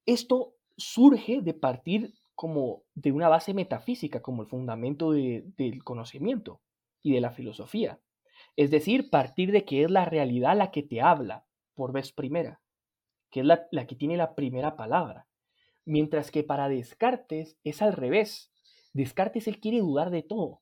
esto 0.05 0.55
surge 0.77 1.41
de 1.41 1.53
partir 1.53 2.13
como 2.35 2.83
de 2.95 3.11
una 3.11 3.29
base 3.29 3.53
metafísica, 3.53 4.21
como 4.21 4.41
el 4.41 4.47
fundamento 4.47 5.11
del 5.11 5.83
conocimiento 5.83 6.61
y 7.03 7.13
de 7.13 7.21
la 7.21 7.31
filosofía. 7.31 7.99
Es 8.55 8.71
decir, 8.71 9.09
partir 9.09 9.51
de 9.51 9.63
que 9.63 9.83
es 9.83 9.91
la 9.91 10.05
realidad 10.05 10.57
la 10.57 10.71
que 10.71 10.83
te 10.83 11.01
habla 11.01 11.45
por 11.75 11.91
vez 11.91 12.11
primera, 12.11 12.61
que 13.29 13.41
es 13.41 13.45
la, 13.45 13.67
la 13.71 13.85
que 13.85 13.95
tiene 13.95 14.17
la 14.17 14.35
primera 14.35 14.75
palabra. 14.75 15.27
Mientras 15.85 16.31
que 16.31 16.43
para 16.43 16.69
Descartes 16.69 17.57
es 17.63 17.81
al 17.81 17.93
revés. 17.93 18.51
Descartes 18.93 19.47
él 19.47 19.59
quiere 19.59 19.79
dudar 19.79 20.09
de 20.09 20.23
todo. 20.23 20.61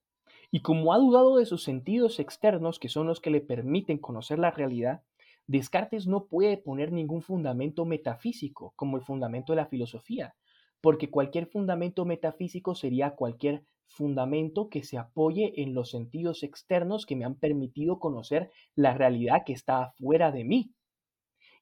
Y 0.52 0.62
como 0.62 0.94
ha 0.94 0.98
dudado 0.98 1.38
de 1.38 1.46
sus 1.46 1.64
sentidos 1.64 2.20
externos, 2.20 2.80
que 2.80 2.90
son 2.90 3.08
los 3.08 3.22
que 3.22 3.30
le 3.30 3.42
permiten 3.42 3.98
conocer 3.98 4.40
la 4.40 4.52
realidad, 4.52 5.04
Descartes 5.50 6.06
no 6.06 6.28
puede 6.28 6.58
poner 6.58 6.92
ningún 6.92 7.24
fundamento 7.24 7.84
metafísico 7.84 8.72
como 8.76 8.98
el 8.98 9.04
fundamento 9.04 9.52
de 9.52 9.58
la 9.58 9.66
filosofía, 9.66 10.36
porque 10.80 11.10
cualquier 11.10 11.48
fundamento 11.48 12.06
metafísico 12.06 12.76
sería 12.76 13.16
cualquier 13.16 13.64
fundamento 13.88 14.70
que 14.70 14.84
se 14.84 15.00
apoye 15.00 15.60
en 15.60 15.74
los 15.74 15.90
sentidos 15.90 16.44
externos 16.44 17.08
que 17.08 17.16
me 17.16 17.26
han 17.26 17.34
permitido 17.34 17.98
conocer 17.98 18.52
la 18.76 18.94
realidad 18.94 19.42
que 19.44 19.54
está 19.54 19.86
afuera 19.86 20.32
de 20.32 20.44
mí. 20.44 20.76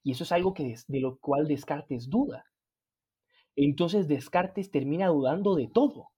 Y 0.02 0.10
eso 0.10 0.24
es 0.24 0.32
algo 0.32 0.52
que 0.52 0.76
de 0.86 1.00
lo 1.00 1.16
cual 1.16 1.48
Descartes 1.48 2.10
duda. 2.10 2.44
Entonces 3.56 4.06
Descartes 4.06 4.70
termina 4.70 5.06
dudando 5.06 5.54
de 5.54 5.66
todo. 5.66 6.10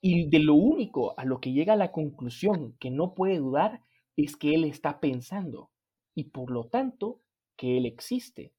Y 0.00 0.30
de 0.30 0.38
lo 0.38 0.54
único 0.54 1.12
a 1.18 1.26
lo 1.26 1.40
que 1.40 1.52
llega 1.52 1.74
a 1.74 1.76
la 1.76 1.92
conclusión 1.92 2.74
que 2.80 2.90
no 2.90 3.12
puede 3.12 3.36
dudar 3.36 3.82
es 4.16 4.34
que 4.34 4.54
él 4.54 4.64
está 4.64 4.98
pensando 4.98 5.70
y 6.14 6.24
por 6.24 6.50
lo 6.50 6.64
tanto 6.68 7.20
que 7.56 7.76
él 7.76 7.86
existe. 7.86 8.52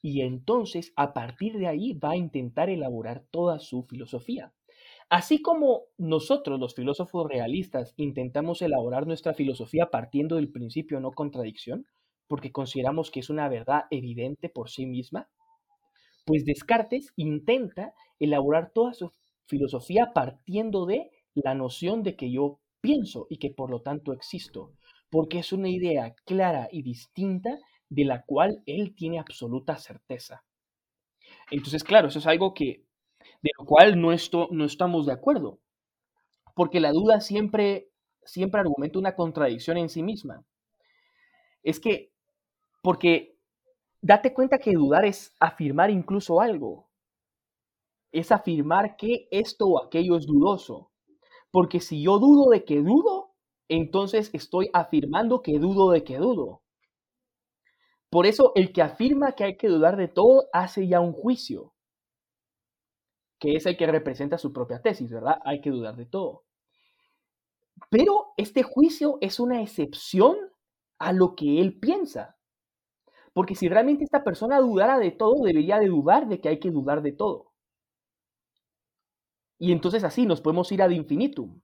Y 0.00 0.22
entonces 0.22 0.92
a 0.96 1.12
partir 1.12 1.58
de 1.58 1.66
ahí 1.66 1.92
va 1.92 2.12
a 2.12 2.16
intentar 2.16 2.70
elaborar 2.70 3.24
toda 3.30 3.58
su 3.58 3.82
filosofía. 3.82 4.52
Así 5.10 5.40
como 5.40 5.84
nosotros 5.96 6.60
los 6.60 6.74
filósofos 6.74 7.26
realistas 7.28 7.94
intentamos 7.96 8.62
elaborar 8.62 9.06
nuestra 9.06 9.34
filosofía 9.34 9.90
partiendo 9.90 10.36
del 10.36 10.52
principio 10.52 11.00
no 11.00 11.12
contradicción, 11.12 11.86
porque 12.26 12.52
consideramos 12.52 13.10
que 13.10 13.20
es 13.20 13.30
una 13.30 13.48
verdad 13.48 13.84
evidente 13.90 14.50
por 14.50 14.68
sí 14.68 14.86
misma, 14.86 15.28
pues 16.26 16.44
Descartes 16.44 17.12
intenta 17.16 17.94
elaborar 18.20 18.70
toda 18.74 18.92
su 18.92 19.10
filosofía 19.46 20.12
partiendo 20.14 20.84
de 20.84 21.10
la 21.34 21.54
noción 21.54 22.02
de 22.02 22.16
que 22.16 22.30
yo 22.30 22.60
pienso 22.82 23.26
y 23.30 23.38
que 23.38 23.50
por 23.50 23.70
lo 23.70 23.80
tanto 23.80 24.12
existo, 24.12 24.74
porque 25.10 25.38
es 25.40 25.52
una 25.52 25.68
idea 25.68 26.14
clara 26.24 26.68
y 26.70 26.82
distinta 26.82 27.58
de 27.88 28.04
la 28.04 28.22
cual 28.24 28.62
él 28.66 28.94
tiene 28.94 29.18
absoluta 29.18 29.76
certeza. 29.78 30.44
Entonces, 31.50 31.84
claro, 31.84 32.08
eso 32.08 32.18
es 32.18 32.26
algo 32.26 32.54
que 32.54 32.84
de 33.42 33.50
lo 33.58 33.64
cual 33.64 34.00
no, 34.00 34.10
no 34.50 34.64
estamos 34.64 35.06
de 35.06 35.12
acuerdo, 35.12 35.58
porque 36.54 36.80
la 36.80 36.92
duda 36.92 37.20
siempre, 37.20 37.90
siempre 38.24 38.60
argumenta 38.60 38.98
una 38.98 39.14
contradicción 39.14 39.76
en 39.76 39.88
sí 39.88 40.02
misma. 40.02 40.44
Es 41.62 41.80
que, 41.80 42.12
porque 42.82 43.36
date 44.00 44.32
cuenta 44.32 44.58
que 44.58 44.72
dudar 44.72 45.04
es 45.04 45.34
afirmar 45.40 45.90
incluso 45.90 46.40
algo, 46.40 46.88
es 48.12 48.32
afirmar 48.32 48.96
que 48.96 49.28
esto 49.30 49.66
o 49.66 49.84
aquello 49.84 50.16
es 50.16 50.26
dudoso, 50.26 50.90
porque 51.50 51.80
si 51.80 52.02
yo 52.02 52.18
dudo 52.18 52.50
de 52.50 52.64
que 52.64 52.80
dudo, 52.80 53.17
entonces 53.68 54.30
estoy 54.32 54.70
afirmando 54.72 55.42
que 55.42 55.58
dudo 55.58 55.90
de 55.90 56.04
que 56.04 56.16
dudo. 56.16 56.62
Por 58.10 58.26
eso 58.26 58.52
el 58.54 58.72
que 58.72 58.82
afirma 58.82 59.32
que 59.32 59.44
hay 59.44 59.56
que 59.56 59.68
dudar 59.68 59.96
de 59.96 60.08
todo 60.08 60.48
hace 60.52 60.88
ya 60.88 61.00
un 61.00 61.12
juicio, 61.12 61.74
que 63.38 63.54
es 63.54 63.66
el 63.66 63.76
que 63.76 63.86
representa 63.86 64.38
su 64.38 64.52
propia 64.52 64.80
tesis, 64.80 65.10
¿verdad? 65.12 65.38
Hay 65.44 65.60
que 65.60 65.70
dudar 65.70 65.96
de 65.96 66.06
todo. 66.06 66.44
Pero 67.90 68.32
este 68.36 68.62
juicio 68.62 69.18
es 69.20 69.38
una 69.38 69.62
excepción 69.62 70.36
a 70.98 71.12
lo 71.12 71.36
que 71.36 71.60
él 71.60 71.78
piensa. 71.78 72.36
Porque 73.34 73.54
si 73.54 73.68
realmente 73.68 74.04
esta 74.04 74.24
persona 74.24 74.58
dudara 74.58 74.98
de 74.98 75.12
todo, 75.12 75.44
debería 75.44 75.78
de 75.78 75.88
dudar 75.88 76.26
de 76.26 76.40
que 76.40 76.48
hay 76.48 76.58
que 76.58 76.70
dudar 76.70 77.02
de 77.02 77.12
todo. 77.12 77.52
Y 79.58 79.70
entonces 79.72 80.02
así 80.02 80.24
nos 80.24 80.40
podemos 80.40 80.72
ir 80.72 80.82
ad 80.82 80.90
infinitum 80.90 81.60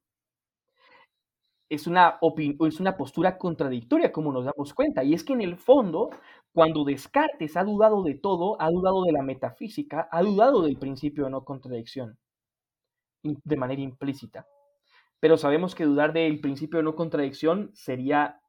es 1.69 1.87
una, 1.87 2.19
es 2.67 2.81
una 2.81 2.97
postura 2.97 3.39
contradictoria, 3.39 4.13
como 4.13 4.33
nos 4.33 4.45
damos 4.45 4.75
cuenta. 4.75 5.03
Y 5.03 5.15
es 5.15 5.25
que 5.25 5.33
en 5.33 5.41
el 5.41 5.57
fondo, 5.57 6.11
cuando 6.53 6.85
Descartes 6.85 7.57
ha 7.57 7.65
dudado 7.65 8.03
de 8.03 8.15
todo, 8.15 8.61
ha 8.61 8.71
dudado 8.71 9.03
de 9.05 9.13
la 9.13 9.23
metafísica, 9.23 10.09
ha 10.11 10.23
dudado 10.23 10.63
del 10.63 10.79
principio 10.79 11.25
de 11.25 11.31
no 11.31 11.45
contradicción, 11.45 12.19
de 13.23 13.57
manera 13.57 13.81
implícita. 13.81 14.47
Pero 15.21 15.39
sabemos 15.39 15.75
que 15.75 15.85
dudar 15.85 16.13
del 16.13 16.41
principio 16.41 16.79
de 16.79 16.85
no 16.85 16.95
contradicción 16.95 17.71
sería 17.75 18.41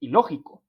ilógico. 0.00 0.62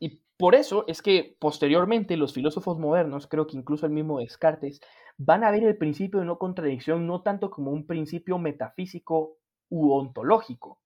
Y 0.00 0.20
por 0.38 0.54
eso 0.54 0.84
es 0.86 1.02
que 1.02 1.36
posteriormente 1.38 2.16
los 2.16 2.32
filósofos 2.32 2.78
modernos, 2.78 3.26
creo 3.26 3.46
que 3.46 3.56
incluso 3.56 3.86
el 3.86 3.92
mismo 3.92 4.20
Descartes, 4.20 4.80
van 5.18 5.44
a 5.44 5.50
ver 5.50 5.64
el 5.64 5.76
principio 5.78 6.20
de 6.20 6.26
no 6.26 6.38
contradicción 6.38 7.06
no 7.06 7.22
tanto 7.22 7.50
como 7.50 7.70
un 7.70 7.86
principio 7.86 8.38
metafísico 8.38 9.38
u 9.68 9.92
ontológico, 9.92 10.80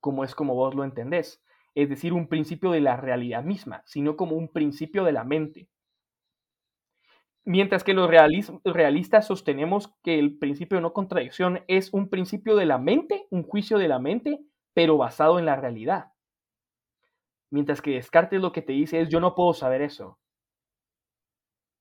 como 0.00 0.24
es 0.24 0.34
como 0.34 0.54
vos 0.54 0.74
lo 0.74 0.84
entendés, 0.84 1.42
es 1.74 1.88
decir, 1.88 2.12
un 2.12 2.28
principio 2.28 2.70
de 2.70 2.80
la 2.80 2.96
realidad 2.96 3.44
misma, 3.44 3.82
sino 3.86 4.16
como 4.16 4.36
un 4.36 4.48
principio 4.48 5.04
de 5.04 5.12
la 5.12 5.24
mente. 5.24 5.68
Mientras 7.44 7.84
que 7.84 7.94
los 7.94 8.10
realistas 8.10 9.26
sostenemos 9.26 9.94
que 10.02 10.18
el 10.18 10.36
principio 10.36 10.78
de 10.78 10.82
no 10.82 10.92
contradicción 10.92 11.62
es 11.68 11.92
un 11.92 12.08
principio 12.08 12.56
de 12.56 12.66
la 12.66 12.78
mente, 12.78 13.26
un 13.30 13.44
juicio 13.44 13.78
de 13.78 13.88
la 13.88 14.00
mente, 14.00 14.40
pero 14.74 14.96
basado 14.96 15.38
en 15.38 15.46
la 15.46 15.54
realidad. 15.54 16.12
Mientras 17.50 17.80
que 17.80 17.92
Descartes 17.92 18.40
lo 18.40 18.50
que 18.52 18.62
te 18.62 18.72
dice 18.72 19.00
es 19.00 19.08
yo 19.08 19.20
no 19.20 19.34
puedo 19.36 19.54
saber 19.54 19.82
eso. 19.82 20.18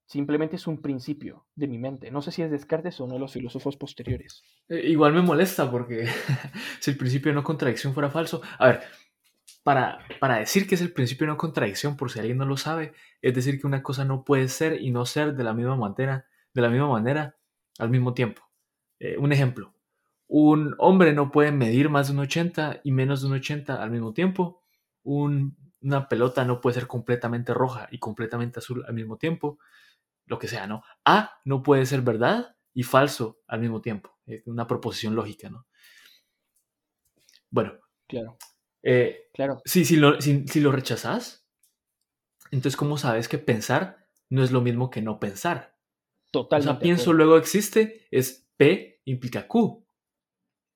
Simplemente 0.05 0.55
es 0.55 0.67
un 0.67 0.81
principio 0.81 1.45
de 1.55 1.67
mi 1.67 1.79
mente. 1.79 2.11
No 2.11 2.21
sé 2.21 2.31
si 2.31 2.43
es 2.43 2.51
Descartes 2.51 3.01
o 3.01 3.07
no 3.07 3.17
los 3.17 3.33
filósofos 3.33 3.75
posteriores. 3.75 4.43
Eh, 4.69 4.81
igual 4.85 5.13
me 5.13 5.21
molesta 5.23 5.69
porque 5.69 6.07
si 6.79 6.91
el 6.91 6.97
principio 6.97 7.31
de 7.31 7.35
no 7.35 7.43
contradicción 7.43 7.93
fuera 7.93 8.11
falso. 8.11 8.41
A 8.59 8.67
ver, 8.67 8.83
para, 9.63 9.97
para 10.19 10.37
decir 10.37 10.67
que 10.67 10.75
es 10.75 10.81
el 10.81 10.93
principio 10.93 11.25
de 11.25 11.33
no 11.33 11.37
contradicción, 11.37 11.97
por 11.97 12.11
si 12.11 12.19
alguien 12.19 12.37
no 12.37 12.45
lo 12.45 12.55
sabe, 12.55 12.93
es 13.23 13.33
decir 13.33 13.59
que 13.59 13.65
una 13.65 13.81
cosa 13.81 14.05
no 14.05 14.23
puede 14.23 14.47
ser 14.47 14.79
y 14.79 14.91
no 14.91 15.07
ser 15.07 15.35
de 15.35 15.43
la 15.43 15.53
misma 15.53 15.75
manera, 15.75 16.27
de 16.53 16.61
la 16.61 16.69
misma 16.69 16.87
manera 16.87 17.35
al 17.79 17.89
mismo 17.89 18.13
tiempo. 18.13 18.43
Eh, 18.99 19.17
un 19.17 19.31
ejemplo. 19.31 19.73
Un 20.27 20.75
hombre 20.77 21.13
no 21.13 21.31
puede 21.31 21.51
medir 21.51 21.89
más 21.89 22.07
de 22.07 22.13
un 22.13 22.19
80 22.19 22.81
y 22.83 22.91
menos 22.91 23.21
de 23.21 23.27
un 23.27 23.33
80 23.33 23.81
al 23.81 23.89
mismo 23.89 24.13
tiempo. 24.13 24.61
una 25.03 26.09
pelota 26.09 26.45
no 26.45 26.61
puede 26.61 26.75
ser 26.75 26.87
completamente 26.87 27.53
roja 27.53 27.87
y 27.91 27.97
completamente 27.99 28.59
azul 28.59 28.83
al 28.87 28.93
mismo 28.93 29.17
tiempo 29.17 29.57
lo 30.25 30.39
que 30.39 30.47
sea, 30.47 30.67
¿no? 30.67 30.83
A 31.05 31.39
no 31.45 31.63
puede 31.63 31.85
ser 31.85 32.01
verdad 32.01 32.55
y 32.73 32.83
falso 32.83 33.41
al 33.47 33.61
mismo 33.61 33.81
tiempo. 33.81 34.17
Es 34.25 34.45
una 34.47 34.67
proposición 34.67 35.15
lógica, 35.15 35.49
¿no? 35.49 35.67
Bueno. 37.49 37.79
Claro. 38.07 38.37
Eh, 38.83 39.29
claro. 39.33 39.61
Si, 39.65 39.85
si, 39.85 39.95
lo, 39.95 40.19
si, 40.21 40.59
lo 40.59 40.71
rechazas, 40.71 41.47
entonces, 42.51 42.77
¿cómo 42.77 42.97
sabes 42.97 43.27
que 43.27 43.37
pensar 43.37 44.07
no 44.29 44.43
es 44.43 44.51
lo 44.51 44.61
mismo 44.61 44.89
que 44.89 45.01
no 45.01 45.19
pensar? 45.19 45.77
Totalmente. 46.31 46.69
O 46.69 46.73
sea, 46.73 46.79
pienso 46.79 47.13
luego 47.13 47.37
existe, 47.37 48.07
es 48.11 48.47
P 48.57 49.01
implica 49.05 49.47
Q. 49.47 49.85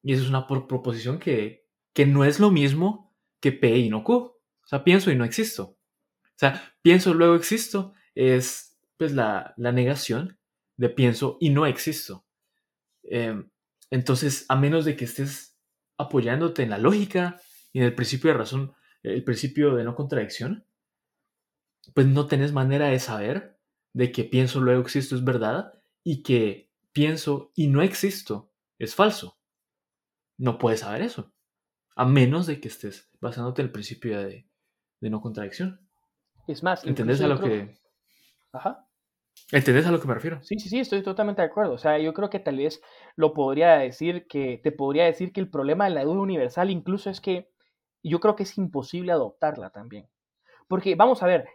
Y 0.02 0.14
eso 0.14 0.24
es 0.24 0.30
una 0.30 0.48
proposición 0.48 1.20
que, 1.20 1.68
que 1.94 2.06
no 2.06 2.24
es 2.24 2.40
lo 2.40 2.52
mismo 2.52 3.14
que 3.40 3.52
P 3.52 3.78
y 3.78 3.90
no 3.90 4.04
Q. 4.04 4.14
O 4.14 4.68
sea, 4.68 4.84
pienso 4.84 5.12
y 5.12 5.16
no 5.16 5.26
existo. 5.26 5.64
O 5.64 6.38
sea, 6.40 6.74
pienso 6.82 7.14
luego 7.14 7.36
existo 7.36 7.94
es 8.16 8.69
pues 9.00 9.14
la, 9.14 9.54
negación 9.58 10.38
de 10.76 10.90
pienso 10.90 11.38
y 11.40 11.52
no 11.52 11.66
existo. 11.66 12.26
Em, 13.04 13.50
entonces, 13.90 14.46
a 14.50 14.58
menos 14.58 14.84
de 14.84 14.98
que 14.98 15.06
estés 15.06 15.58
apoyándote 15.98 16.64
en 16.64 16.70
la 16.70 16.78
lógica 16.78 17.40
y 17.72 17.80
en 17.80 17.86
el 17.86 17.96
principio 17.96 18.32
de 18.32 18.38
razón, 18.38 18.74
el 19.02 19.24
principio 19.24 19.76
de 19.76 19.86
no 19.86 19.96
contradicción, 19.96 20.66
pues 21.96 22.08
no 22.08 22.28
tenés 22.28 22.52
manera 22.52 22.88
de 22.88 23.00
saber 23.00 23.58
de 23.94 24.12
que 24.12 24.26
pienso 24.26 24.60
luego 24.60 24.82
existo 24.82 25.16
es 25.16 25.24
verdad 25.24 25.82
y 26.04 26.22
que 26.22 26.70
pienso 26.92 27.54
y 27.56 27.68
no 27.68 27.82
existo 27.82 28.52
es 28.80 28.96
falso. 28.96 29.40
No 30.38 30.58
puedes 30.58 30.82
saber 30.82 31.04
eso, 31.04 31.34
a 31.96 32.04
menos 32.06 32.48
de 32.48 32.60
que 32.60 32.68
estés 32.68 33.10
basándote 33.22 33.62
en 33.62 33.68
el 33.68 33.72
principio 33.72 34.20
de, 34.20 34.46
no 35.00 35.22
contradicción. 35.22 35.88
Es 36.48 36.64
más, 36.64 36.84
¿entendés 36.84 37.22
a 37.22 37.28
lo 37.28 37.40
que... 37.40 37.80
Ajá. 38.52 38.89
¿Entendés 39.52 39.88
a 39.88 39.92
lo 39.92 40.00
que 40.00 40.08
me 40.08 40.14
refiero? 40.14 40.42
Sí, 40.44 40.60
sí, 40.60 40.70
sí, 40.70 40.80
estoy 40.80 41.02
totalmente 41.02 41.42
de 41.42 41.48
acuerdo. 41.48 41.74
O 41.74 41.78
sea, 41.78 41.98
yo 41.98 42.14
creo 42.14 42.30
que 42.30 42.40
tal 42.40 42.58
vez 42.58 42.82
lo 43.16 43.34
podría 43.34 43.78
decir 43.78 44.28
que, 44.28 44.60
te 44.64 44.72
podría 44.72 45.06
decir 45.06 45.34
que 45.34 45.40
el 45.40 45.50
problema 45.50 45.86
de 45.86 45.92
la 45.92 46.04
duda 46.04 46.22
universal 46.22 46.70
incluso 46.70 47.10
es 47.10 47.20
que 47.20 47.50
yo 48.04 48.20
creo 48.20 48.36
que 48.36 48.44
es 48.44 48.58
imposible 48.58 49.12
adoptarla 49.12 49.72
también. 49.72 50.08
Porque, 50.68 50.96
vamos 50.96 51.24
a 51.24 51.28
ver, 51.28 51.48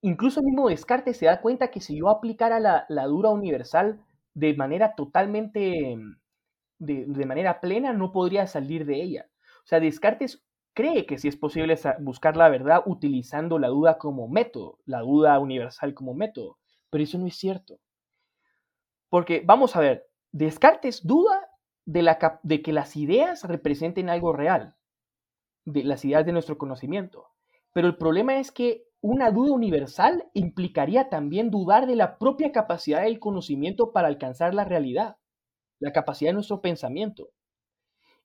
incluso 0.00 0.40
el 0.40 0.46
mismo 0.46 0.68
Descartes 0.68 1.16
se 1.16 1.26
da 1.26 1.40
cuenta 1.40 1.70
que 1.70 1.80
si 1.80 1.98
yo 1.98 2.08
aplicara 2.08 2.60
la, 2.60 2.84
la 2.88 3.08
universal 3.08 4.04
de 4.34 4.54
manera 4.54 4.94
totalmente, 4.94 5.96
de, 6.78 7.04
de 7.06 7.26
manera 7.26 7.60
plena, 7.60 7.92
no 7.92 8.12
podría 8.12 8.46
salir 8.46 8.86
de 8.86 9.02
ella. 9.02 9.30
O 9.64 9.66
sea, 9.66 9.80
Descartes 9.80 10.44
cree 10.74 11.06
que 11.06 11.18
sí 11.18 11.28
es 11.28 11.36
posible 11.36 11.78
buscar 12.00 12.36
la 12.36 12.48
verdad 12.48 12.82
utilizando 12.86 13.58
la 13.58 13.68
duda 13.68 13.98
como 13.98 14.28
método, 14.28 14.78
la 14.84 15.00
duda 15.00 15.38
universal 15.38 15.94
como 15.94 16.14
método. 16.14 16.58
Pero 16.92 17.04
eso 17.04 17.16
no 17.16 17.26
es 17.26 17.36
cierto. 17.36 17.80
Porque 19.08 19.42
vamos 19.44 19.76
a 19.76 19.80
ver, 19.80 20.06
Descartes 20.30 21.06
duda 21.06 21.48
de, 21.86 22.62
que 22.62 22.72
las 22.72 22.96
ideas 22.96 23.44
representen 23.44 24.10
algo 24.10 24.34
real, 24.34 24.76
de 25.64 25.84
las 25.84 26.04
ideas 26.04 26.26
de 26.26 26.32
nuestro 26.32 26.58
conocimiento. 26.58 27.28
Pero 27.72 27.88
el 27.88 27.96
problema 27.96 28.38
es 28.38 28.52
que 28.52 28.84
una 29.00 29.30
duda 29.30 29.52
universal 29.52 30.24
implicaría 30.34 31.08
también 31.08 31.50
dudar 31.50 31.86
de 31.86 31.96
la 31.96 32.18
propia 32.18 32.52
capacidad 32.52 33.02
del 33.02 33.20
conocimiento 33.20 33.92
para 33.92 34.08
alcanzar 34.08 34.54
la 34.54 34.64
realidad, 34.64 35.16
la 35.80 35.92
capacidad 35.92 36.30
de 36.30 36.34
nuestro 36.34 36.60
pensamiento. 36.60 37.30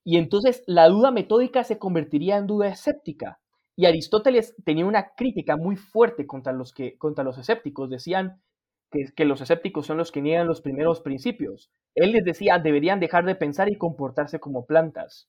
Y 0.04 0.18
entonces 0.18 0.62
la 0.66 0.88
duda 0.88 1.10
metódica 1.10 1.64
se 1.64 1.78
convertiría 1.78 2.36
en 2.36 2.46
duda 2.46 2.68
escéptica. 2.68 3.40
Y 3.76 3.86
Aristóteles 3.86 4.54
tenía 4.64 4.84
una 4.84 5.14
crítica 5.14 5.56
muy 5.56 5.76
fuerte 5.76 6.26
contra 6.26 6.52
los, 6.52 6.74
que, 6.74 6.98
contra 6.98 7.24
los 7.24 7.38
escépticos. 7.38 7.88
Decían, 7.90 8.42
que, 8.90 9.24
los 9.24 9.40
escépticos 9.40 9.86
son 9.86 9.98
los 9.98 10.12
que 10.12 10.22
niegan 10.22 10.46
los 10.46 10.60
primeros 10.60 11.00
principios. 11.00 11.70
Él 11.94 12.12
les 12.12 12.24
decía, 12.24 12.58
deberían 12.58 13.00
dejar 13.00 13.24
de 13.24 13.34
pensar 13.34 13.68
y 13.68 13.76
comportarse 13.76 14.40
como 14.40 14.66
plantas, 14.66 15.28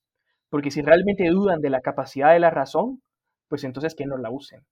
porque 0.50 0.72
si 0.72 0.82
realmente 0.82 1.28
dudan 1.30 1.62
de 1.62 1.70
la 1.70 1.82
capacidad 1.82 2.34
de 2.34 2.40
la 2.40 2.50
razón, 2.50 3.02
pues 3.48 3.64
entonces 3.64 3.96
que 3.96 4.06
no 4.06 4.18
la 4.18 4.32
usen 4.32 4.66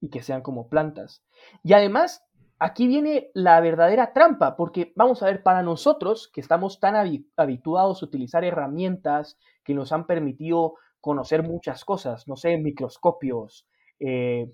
y 0.00 0.08
que 0.08 0.22
sean 0.22 0.42
como 0.42 0.68
plantas. 0.68 1.22
Y 1.62 1.74
además, 1.74 2.24
aquí 2.58 2.86
viene 2.86 3.30
la 3.34 3.60
verdadera 3.60 4.12
trampa, 4.12 4.56
porque 4.56 4.92
vamos 4.96 5.22
a 5.22 5.26
ver, 5.26 5.42
para 5.42 5.62
nosotros 5.62 6.30
que 6.32 6.40
estamos 6.40 6.80
tan 6.80 6.94
habituados 7.36 8.02
a 8.02 8.06
utilizar 8.06 8.44
herramientas 8.44 9.38
que 9.64 9.74
nos 9.74 9.92
han 9.92 10.06
permitido 10.06 10.74
conocer 11.00 11.42
muchas 11.42 11.84
cosas, 11.84 12.28
no 12.28 12.36
sé, 12.36 12.56
microscopios, 12.58 13.66
eh, 13.98 14.50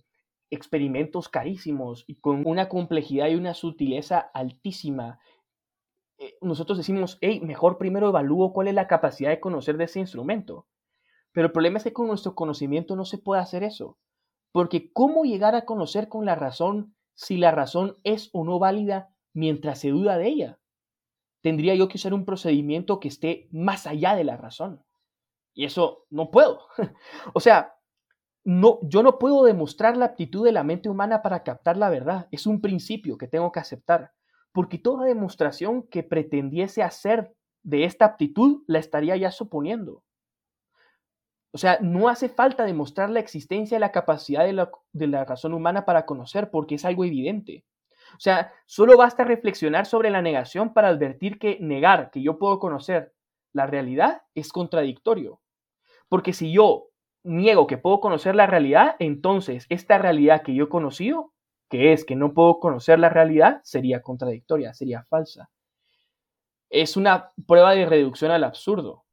experimentos 0.50 1.28
carísimos 1.28 2.04
y 2.06 2.16
con 2.16 2.46
una 2.46 2.68
complejidad 2.68 3.28
y 3.28 3.34
una 3.34 3.54
sutileza 3.54 4.18
altísima. 4.18 5.18
Eh, 6.18 6.36
nosotros 6.40 6.78
decimos, 6.78 7.18
hey, 7.20 7.40
mejor 7.40 7.78
primero 7.78 8.08
evalúo 8.08 8.52
cuál 8.52 8.68
es 8.68 8.74
la 8.74 8.86
capacidad 8.86 9.30
de 9.30 9.40
conocer 9.40 9.76
de 9.76 9.84
ese 9.84 10.00
instrumento. 10.00 10.66
Pero 11.32 11.46
el 11.46 11.52
problema 11.52 11.78
es 11.78 11.84
que 11.84 11.92
con 11.92 12.06
nuestro 12.06 12.34
conocimiento 12.34 12.96
no 12.96 13.04
se 13.04 13.18
puede 13.18 13.42
hacer 13.42 13.62
eso. 13.62 13.98
Porque 14.52 14.90
¿cómo 14.92 15.24
llegar 15.24 15.54
a 15.54 15.66
conocer 15.66 16.08
con 16.08 16.24
la 16.24 16.34
razón 16.34 16.94
si 17.14 17.36
la 17.36 17.50
razón 17.50 17.98
es 18.04 18.30
o 18.32 18.44
no 18.44 18.58
válida 18.58 19.10
mientras 19.34 19.80
se 19.80 19.90
duda 19.90 20.16
de 20.16 20.28
ella? 20.28 20.58
Tendría 21.42 21.74
yo 21.74 21.88
que 21.88 21.98
usar 21.98 22.14
un 22.14 22.24
procedimiento 22.24 22.98
que 23.00 23.08
esté 23.08 23.48
más 23.52 23.86
allá 23.86 24.16
de 24.16 24.24
la 24.24 24.36
razón. 24.36 24.82
Y 25.52 25.64
eso 25.64 26.06
no 26.10 26.30
puedo. 26.30 26.60
o 27.34 27.40
sea, 27.40 27.75
no, 28.46 28.78
yo 28.82 29.02
no 29.02 29.18
puedo 29.18 29.42
demostrar 29.42 29.96
la 29.96 30.04
aptitud 30.04 30.44
de 30.44 30.52
la 30.52 30.62
mente 30.62 30.88
humana 30.88 31.20
para 31.20 31.42
captar 31.42 31.76
la 31.76 31.90
verdad. 31.90 32.28
Es 32.30 32.46
un 32.46 32.60
principio 32.60 33.18
que 33.18 33.26
tengo 33.26 33.50
que 33.50 33.58
aceptar. 33.58 34.12
Porque 34.52 34.78
toda 34.78 35.04
demostración 35.04 35.82
que 35.82 36.04
pretendiese 36.04 36.84
hacer 36.84 37.34
de 37.64 37.82
esta 37.82 38.04
aptitud 38.04 38.62
la 38.68 38.78
estaría 38.78 39.16
ya 39.16 39.32
suponiendo. 39.32 40.04
O 41.50 41.58
sea, 41.58 41.78
no 41.80 42.08
hace 42.08 42.28
falta 42.28 42.64
demostrar 42.64 43.10
la 43.10 43.18
existencia 43.18 43.78
y 43.78 43.80
la 43.80 43.90
capacidad 43.90 44.44
de 44.44 44.52
la, 44.52 44.70
de 44.92 45.08
la, 45.08 45.24
razón 45.24 45.52
humana 45.52 45.84
para 45.84 46.06
conocer, 46.06 46.48
porque 46.52 46.76
es 46.76 46.84
algo 46.84 47.04
evidente. 47.04 47.64
O 48.14 48.20
sea, 48.20 48.52
solo 48.66 48.96
basta 48.96 49.24
reflexionar 49.24 49.86
sobre 49.86 50.10
la 50.10 50.22
negación 50.22 50.72
para 50.72 50.88
advertir 50.88 51.40
que 51.40 51.58
negar 51.60 52.12
que 52.12 52.22
yo 52.22 52.38
puedo 52.38 52.60
conocer 52.60 53.12
la 53.52 53.66
realidad 53.66 54.22
es 54.36 54.52
contradictorio. 54.52 55.40
Porque 56.08 56.32
si 56.32 56.52
yo 56.52 56.85
niego 57.26 57.66
que 57.66 57.78
puedo 57.78 58.00
conocer 58.00 58.34
la 58.34 58.46
realidad, 58.46 58.96
entonces 58.98 59.66
esta 59.68 59.98
realidad 59.98 60.42
que 60.42 60.54
yo 60.54 60.64
he 60.64 60.68
conocido, 60.68 61.32
que 61.68 61.92
es 61.92 62.04
que 62.04 62.16
no 62.16 62.32
puedo 62.32 62.60
conocer 62.60 62.98
la 62.98 63.08
realidad, 63.08 63.60
sería 63.64 64.02
contradictoria, 64.02 64.74
sería 64.74 65.04
falsa. 65.04 65.50
Es 66.70 66.96
una 66.96 67.32
prueba 67.46 67.72
de 67.72 67.86
reducción 67.86 68.30
al 68.30 68.44
absurdo, 68.44 69.04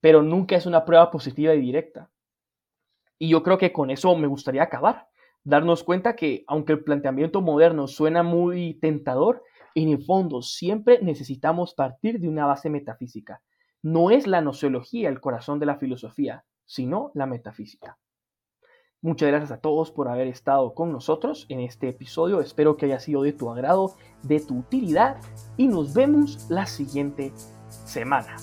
pero 0.00 0.22
nunca 0.22 0.56
es 0.56 0.66
una 0.66 0.84
prueba 0.84 1.10
positiva 1.10 1.54
y 1.54 1.60
directa. 1.60 2.10
Y 3.18 3.28
yo 3.28 3.42
creo 3.42 3.58
que 3.58 3.72
con 3.72 3.90
eso 3.90 4.14
me 4.16 4.26
gustaría 4.26 4.62
acabar, 4.62 5.08
darnos 5.44 5.84
cuenta 5.84 6.16
que 6.16 6.44
aunque 6.46 6.72
el 6.72 6.84
planteamiento 6.84 7.40
moderno 7.40 7.86
suena 7.86 8.22
muy 8.22 8.74
tentador, 8.74 9.42
en 9.74 9.88
el 9.88 10.04
fondo 10.04 10.42
siempre 10.42 11.00
necesitamos 11.02 11.74
partir 11.74 12.20
de 12.20 12.28
una 12.28 12.46
base 12.46 12.68
metafísica 12.68 13.42
no 13.82 14.10
es 14.10 14.26
la 14.26 14.40
nociología 14.40 15.08
el 15.08 15.20
corazón 15.20 15.58
de 15.58 15.66
la 15.66 15.76
filosofía, 15.76 16.44
sino 16.72 17.10
la 17.14 17.26
metafísica. 17.26 17.98
Muchas 19.02 19.28
gracias 19.28 19.50
a 19.50 19.60
todos 19.60 19.90
por 19.90 20.08
haber 20.08 20.28
estado 20.28 20.74
con 20.74 20.90
nosotros 20.90 21.44
en 21.50 21.60
este 21.60 21.88
episodio. 21.88 22.40
Espero 22.40 22.76
que 22.76 22.86
haya 22.86 23.00
sido 23.00 23.22
de 23.22 23.32
tu 23.32 23.50
agrado, 23.50 23.94
de 24.22 24.40
tu 24.40 24.58
utilidad 24.58 25.20
y 25.58 25.66
nos 25.66 25.92
vemos 25.92 26.46
la 26.48 26.64
siguiente 26.66 27.32
semana. 27.84 28.36